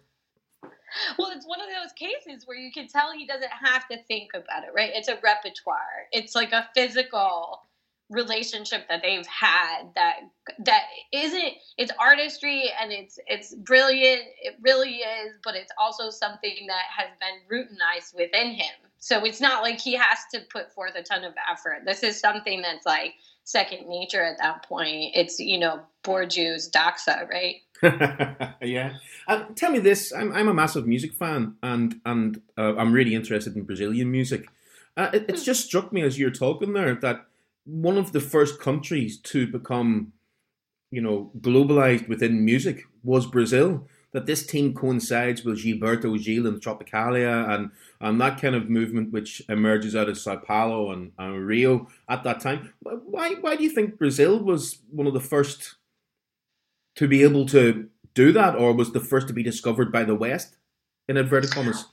Well, 1.18 1.32
it's 1.32 1.48
one 1.48 1.60
of 1.60 1.68
those 1.68 1.92
cases 1.94 2.48
where 2.48 2.58
you 2.58 2.72
can 2.72 2.88
tell 2.88 3.12
he 3.12 3.28
doesn't 3.28 3.52
have 3.52 3.88
to 3.90 4.02
think 4.04 4.30
about 4.34 4.64
it, 4.64 4.72
right? 4.74 4.92
It's 4.94 5.10
a 5.10 5.20
repertoire. 5.22 6.08
It's 6.14 6.34
like 6.34 6.54
a 6.54 6.70
physical 6.74 7.62
relationship 8.10 8.88
that 8.90 9.02
they've 9.04 9.28
had 9.28 9.84
that 9.96 10.22
that 10.66 10.84
isn't 11.12 11.54
it's 11.78 11.92
artistry 12.00 12.72
and 12.82 12.92
it's 12.92 13.20
it's 13.28 13.54
brilliant 13.54 14.22
it 14.42 14.56
really 14.62 14.96
is 14.96 15.36
but 15.44 15.56
it's 15.56 15.72
also 15.78 16.10
something 16.10 16.68
that 16.68 16.86
has 16.96 17.10
been 17.20 17.40
routinized 17.52 18.16
within 18.16 18.52
him. 18.52 18.74
So 19.02 19.24
it's 19.24 19.40
not 19.40 19.64
like 19.64 19.80
he 19.80 19.94
has 19.94 20.20
to 20.34 20.42
put 20.52 20.74
forth 20.74 20.96
a 20.96 21.04
ton 21.04 21.24
of 21.24 21.34
effort. 21.50 21.84
This 21.86 22.04
is 22.04 22.20
something 22.20 22.62
that's 22.62 22.86
like 22.86 23.14
second 23.46 23.88
nature 23.88 24.22
at 24.22 24.38
that 24.40 24.68
point. 24.68 25.12
It's 25.16 25.40
you 25.40 25.60
know 25.60 25.82
Bourdieu's 26.04 26.70
doxa 26.70 27.30
right? 27.30 27.58
Yeah. 28.62 28.96
Uh, 29.28 29.46
tell 29.56 29.72
me 29.72 29.80
this. 29.80 30.12
I'm, 30.12 30.34
I'm 30.34 30.50
a 30.50 30.54
massive 30.54 30.88
music 30.88 31.14
fan 31.14 31.56
and 31.62 32.02
and 32.06 32.42
uh, 32.58 32.76
i'm 32.76 32.92
really 32.92 33.16
interested 33.16 33.56
in 33.56 33.64
brazilian 33.64 34.12
music. 34.12 34.48
Uh, 34.98 35.10
it, 35.14 35.26
it's 35.30 35.42
hmm. 35.42 35.46
just 35.46 35.66
struck 35.66 35.94
me 35.94 36.02
as 36.02 36.20
you're 36.20 36.32
talking 36.32 36.74
there 36.74 36.96
that 36.96 37.26
one 37.70 37.98
of 37.98 38.12
the 38.12 38.20
first 38.20 38.60
countries 38.60 39.20
to 39.20 39.48
become, 39.48 40.14
you 40.92 41.02
know, 41.02 41.32
globalized 41.40 42.08
within 42.08 42.44
music 42.44 42.84
was 43.04 43.26
Brazil. 43.26 43.88
That 44.12 44.26
this 44.26 44.44
team 44.44 44.74
coincides 44.74 45.44
with 45.44 45.64
Gilberto 45.64 46.18
Gil 46.18 46.48
and 46.48 46.60
Tropicalia 46.60 47.48
and, 47.48 47.70
and 48.02 48.20
that 48.20 48.42
kind 48.42 48.56
of 48.56 48.68
movement 48.68 49.14
which 49.14 49.44
emerges 49.48 49.96
out 49.96 50.10
of 50.10 50.18
Sao 50.18 50.38
Paulo 50.38 50.92
and, 50.92 51.12
and 51.20 51.46
Rio 51.46 51.88
at 52.08 52.24
that 52.24 52.40
time. 52.40 52.74
Why, 52.80 53.36
why 53.36 53.56
do 53.56 53.64
you 53.64 53.70
think 53.70 54.00
Brazil 54.00 54.40
was 54.44 54.80
one 54.90 55.06
of 55.06 55.14
the 55.14 55.20
first 55.20 55.76
to 56.96 57.08
be 57.08 57.22
able 57.22 57.46
to 57.48 57.88
do 58.16 58.32
that 58.32 58.56
or 58.56 58.74
was 58.74 58.94
the 58.94 59.00
first 59.00 59.28
to 59.28 59.34
be 59.34 59.44
discovered 59.44 59.92
by 59.92 60.04
the 60.04 60.16
West, 60.16 60.58
in 61.08 61.16
inverted 61.16 61.52
commas? 61.52 61.86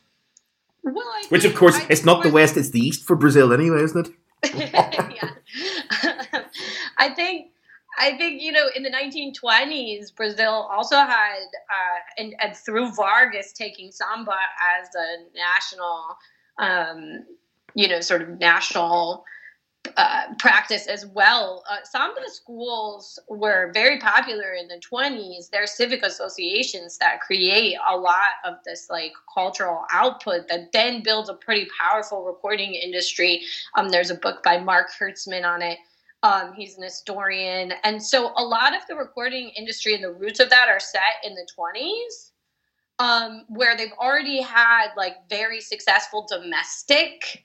Well, 0.83 1.05
Which, 1.29 1.45
of 1.45 1.55
course, 1.55 1.77
I, 1.77 1.87
it's 1.91 2.05
not 2.05 2.23
the 2.23 2.31
West, 2.31 2.57
it's 2.57 2.71
the 2.71 2.81
East 2.81 3.05
for 3.05 3.15
Brazil 3.15 3.53
anyway, 3.53 3.83
isn't 3.83 4.07
it? 4.07 4.15
yeah. 4.55 5.31
I 6.99 7.11
think 7.11 7.51
I 7.99 8.17
think 8.17 8.43
you 8.43 8.53
know 8.53 8.67
in 8.75 8.83
the 8.83 8.91
1920s 8.91 10.15
Brazil 10.15 10.69
also 10.71 10.97
had 10.97 11.45
uh, 11.71 11.99
and, 12.19 12.35
and 12.43 12.57
through 12.57 12.93
Vargas 12.93 13.53
taking 13.53 13.91
samba 13.91 14.37
as 14.81 14.95
a 14.95 15.37
national 15.37 16.17
um, 16.59 17.25
you 17.75 17.89
know 17.89 18.01
sort 18.01 18.23
of 18.23 18.39
national 18.39 19.25
uh, 19.97 20.35
practice 20.39 20.87
as 20.87 21.07
well. 21.07 21.65
Uh, 21.71 21.77
samba 21.85 22.21
schools 22.27 23.19
were 23.29 23.71
very 23.73 23.99
popular 23.99 24.53
in 24.53 24.69
the 24.69 24.81
20s. 24.81 25.51
They're 25.51 25.67
civic 25.67 26.03
associations 26.03 26.99
that 26.99 27.21
create 27.21 27.77
a 27.89 27.97
lot 27.97 28.41
of 28.45 28.55
this 28.65 28.89
like 28.91 29.13
cultural 29.33 29.85
output 29.93 30.49
that 30.49 30.73
then 30.73 31.03
builds 31.03 31.29
a 31.29 31.35
pretty 31.35 31.69
powerful 31.81 32.25
recording 32.25 32.75
industry. 32.75 33.43
Um, 33.77 33.89
there's 33.89 34.11
a 34.11 34.17
book 34.17 34.43
by 34.43 34.59
Marc 34.59 34.89
Hertzman 34.99 35.45
on 35.45 35.63
it. 35.63 35.79
Um, 36.23 36.55
he's 36.55 36.77
an 36.77 36.83
historian. 36.83 37.73
And 37.85 38.03
so 38.03 38.33
a 38.37 38.45
lot 38.45 38.75
of 38.75 38.83
the 38.89 38.97
recording 38.97 39.51
industry 39.51 39.95
and 39.95 40.03
the 40.03 40.13
roots 40.13 40.41
of 40.41 40.51
that 40.51 40.69
are 40.69 40.81
set 40.81 41.23
in 41.25 41.35
the 41.35 41.47
20s. 41.59 42.31
Um, 42.99 43.45
where 43.49 43.77
they've 43.77 43.93
already 44.01 44.41
had 44.41 44.87
like 44.97 45.29
very 45.29 45.61
successful 45.61 46.27
domestic 46.27 47.45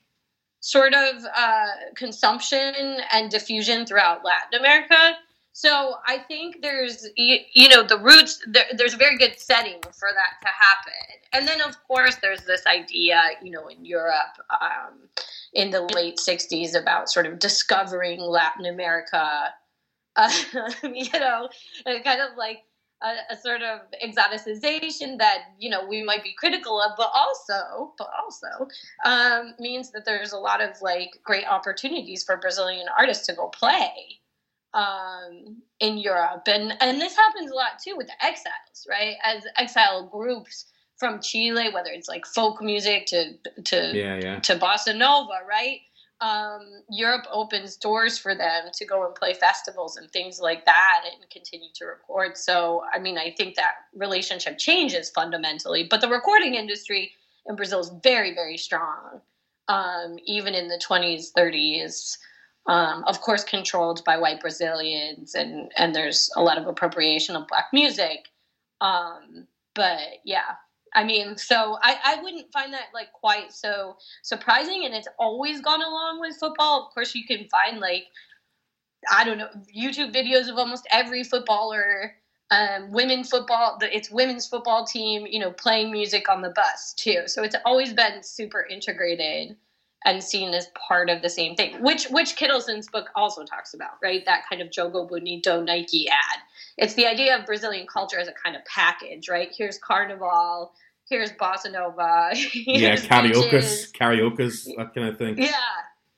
sort 0.60 0.94
of 0.94 1.26
uh, 1.36 1.66
consumption 1.94 3.00
and 3.12 3.30
diffusion 3.30 3.84
throughout 3.84 4.24
Latin 4.24 4.58
America. 4.58 5.16
So 5.52 5.96
I 6.06 6.18
think 6.18 6.62
there's, 6.62 7.06
you, 7.16 7.38
you 7.52 7.68
know, 7.68 7.82
the 7.82 7.98
roots, 7.98 8.42
there, 8.46 8.64
there's 8.74 8.94
a 8.94 8.96
very 8.96 9.18
good 9.18 9.38
setting 9.38 9.80
for 9.82 10.08
that 10.14 10.40
to 10.40 10.48
happen. 10.48 10.92
And 11.34 11.46
then, 11.46 11.60
of 11.60 11.76
course, 11.86 12.16
there's 12.16 12.42
this 12.44 12.66
idea, 12.66 13.20
you 13.42 13.50
know, 13.50 13.68
in 13.68 13.84
Europe 13.84 14.38
um, 14.50 15.08
in 15.52 15.70
the 15.70 15.82
late 15.82 16.16
60s 16.16 16.74
about 16.74 17.10
sort 17.10 17.26
of 17.26 17.38
discovering 17.38 18.20
Latin 18.20 18.64
America, 18.64 19.52
uh, 20.16 20.30
you 20.82 21.12
know, 21.12 21.48
kind 21.84 22.22
of 22.22 22.36
like 22.38 22.60
a, 23.02 23.34
a, 23.34 23.36
sort 23.36 23.62
of 23.62 23.80
exoticization 24.02 25.18
that 25.18 25.38
you 25.58 25.68
know 25.68 25.86
we 25.86 26.02
might 26.02 26.22
be 26.22 26.34
critical 26.34 26.80
of, 26.80 26.92
but 26.96 27.10
also, 27.14 27.92
but 27.98 28.08
also 28.22 28.68
um, 29.04 29.54
means 29.58 29.90
that 29.90 30.04
there's 30.04 30.32
a 30.32 30.38
lot 30.38 30.62
of 30.62 30.80
like 30.80 31.10
great 31.24 31.46
opportunities 31.46 32.22
for 32.22 32.36
Brazilian 32.36 32.86
artists 32.96 33.26
to 33.26 33.34
go 33.34 33.48
play 33.48 34.21
um, 34.74 35.56
in 35.80 35.98
Europe, 35.98 36.42
and 36.46 36.74
and 36.80 37.00
this 37.00 37.16
happens 37.16 37.50
a 37.50 37.54
lot 37.54 37.78
too 37.84 37.96
with 37.96 38.06
the 38.06 38.24
exiles, 38.24 38.86
right? 38.88 39.16
As 39.24 39.44
exile 39.56 40.08
groups 40.08 40.66
from 40.96 41.20
Chile, 41.20 41.70
whether 41.72 41.90
it's 41.90 42.08
like 42.08 42.26
folk 42.26 42.62
music 42.62 43.06
to 43.06 43.34
to 43.64 43.92
yeah, 43.94 44.18
yeah. 44.20 44.40
to 44.40 44.56
bossa 44.56 44.96
nova, 44.96 45.40
right? 45.48 45.80
um, 46.22 46.84
Europe 46.88 47.26
opens 47.32 47.76
doors 47.76 48.16
for 48.16 48.34
them 48.34 48.66
to 48.72 48.86
go 48.86 49.04
and 49.04 49.14
play 49.14 49.34
festivals 49.34 49.96
and 49.96 50.08
things 50.10 50.40
like 50.40 50.64
that 50.66 51.02
and 51.04 51.28
continue 51.30 51.68
to 51.74 51.84
record. 51.84 52.38
So, 52.38 52.82
I 52.94 53.00
mean, 53.00 53.18
I 53.18 53.34
think 53.36 53.56
that 53.56 53.74
relationship 53.94 54.56
changes 54.56 55.10
fundamentally, 55.10 55.88
but 55.90 56.00
the 56.00 56.08
recording 56.08 56.54
industry 56.54 57.10
in 57.46 57.56
Brazil 57.56 57.80
is 57.80 57.90
very, 58.04 58.32
very 58.34 58.56
strong, 58.56 59.20
um, 59.66 60.16
even 60.24 60.54
in 60.54 60.68
the 60.68 60.80
20s, 60.88 61.32
30s. 61.36 62.16
Um, 62.66 63.02
of 63.08 63.20
course, 63.20 63.42
controlled 63.42 64.04
by 64.04 64.16
white 64.16 64.40
Brazilians, 64.40 65.34
and, 65.34 65.72
and 65.76 65.94
there's 65.94 66.30
a 66.36 66.42
lot 66.42 66.58
of 66.58 66.68
appropriation 66.68 67.34
of 67.34 67.48
black 67.48 67.66
music. 67.72 68.28
Um, 68.80 69.48
but 69.74 69.98
yeah, 70.24 70.54
I 70.94 71.04
mean, 71.04 71.36
so 71.36 71.78
I, 71.82 71.96
I 72.04 72.22
wouldn't 72.22 72.52
find 72.52 72.72
that 72.72 72.86
like 72.92 73.12
quite 73.12 73.52
so 73.52 73.96
surprising, 74.22 74.84
and 74.84 74.94
it's 74.94 75.08
always 75.18 75.60
gone 75.60 75.82
along 75.82 76.20
with 76.20 76.36
football. 76.36 76.86
Of 76.86 76.94
course, 76.94 77.14
you 77.14 77.24
can 77.26 77.48
find 77.48 77.80
like 77.80 78.04
I 79.10 79.24
don't 79.24 79.38
know 79.38 79.48
YouTube 79.74 80.14
videos 80.14 80.48
of 80.48 80.58
almost 80.58 80.86
every 80.90 81.24
footballer, 81.24 82.14
um, 82.50 82.92
women 82.92 83.24
football. 83.24 83.78
It's 83.80 84.10
women's 84.10 84.46
football 84.46 84.84
team, 84.84 85.26
you 85.26 85.40
know, 85.40 85.50
playing 85.50 85.90
music 85.90 86.28
on 86.28 86.42
the 86.42 86.50
bus 86.50 86.92
too. 86.94 87.22
So 87.26 87.42
it's 87.42 87.56
always 87.64 87.92
been 87.92 88.22
super 88.22 88.66
integrated 88.70 89.56
and 90.04 90.22
seen 90.22 90.54
as 90.54 90.68
part 90.88 91.10
of 91.10 91.22
the 91.22 91.30
same 91.30 91.54
thing, 91.54 91.82
which 91.82 92.06
which 92.06 92.36
Kittleson's 92.36 92.88
book 92.88 93.08
also 93.14 93.44
talks 93.44 93.74
about, 93.74 93.92
right? 94.02 94.24
That 94.24 94.42
kind 94.48 94.62
of 94.62 94.68
Jogo 94.68 95.08
Bonito 95.08 95.62
Nike 95.62 96.08
ad. 96.08 96.40
It's 96.78 96.94
the 96.94 97.06
idea 97.06 97.38
of 97.38 97.46
Brazilian 97.46 97.86
culture 97.86 98.18
as 98.18 98.28
a 98.28 98.32
kind 98.32 98.56
of 98.56 98.64
package, 98.64 99.28
right? 99.28 99.48
Here's 99.56 99.78
carnival, 99.78 100.72
here's 101.08 101.32
bossa 101.32 101.70
nova. 101.70 102.30
yeah, 102.54 102.96
karaoke, 102.96 103.92
karaoke, 103.92 104.76
that 104.76 104.94
kind 104.94 105.08
of 105.08 105.18
thing. 105.18 105.38
Yeah, 105.38 105.50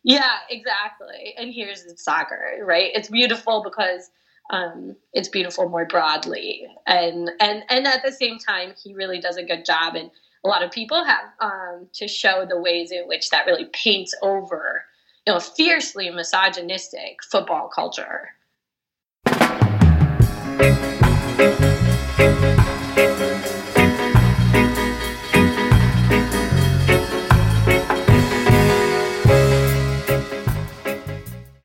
yeah, 0.03 0.37
exactly. 0.51 1.35
And 1.37 1.53
here's 1.53 1.85
soccer, 2.03 2.59
right? 2.63 2.91
It's 2.95 3.09
beautiful 3.09 3.63
because 3.63 4.11
um, 4.51 4.97
it's 5.13 5.29
beautiful 5.29 5.69
more 5.69 5.87
broadly, 5.87 6.67
and 6.87 7.31
and 7.41 7.65
and 7.71 7.87
at 7.87 8.03
the 8.05 8.13
same 8.13 8.39
time, 8.39 8.75
he 8.83 8.95
really 8.95 9.19
does 9.19 9.37
a 9.37 9.43
good 9.43 9.65
job 9.65 9.95
and 9.95 10.11
a 10.45 10.49
lot 10.49 10.63
of 10.63 10.71
people 10.71 11.05
have 11.05 11.25
um, 11.41 11.89
to 11.95 12.07
show 12.07 12.47
the 12.49 12.61
ways 12.61 12.93
in 12.93 13.09
which 13.09 13.31
that 13.31 13.47
really 13.47 13.67
paints 13.73 14.15
over, 14.23 14.85
you 15.27 15.33
know, 15.33 15.41
fiercely 15.41 16.11
misogynistic 16.11 17.19
football 17.31 17.69
culture. 17.69 18.29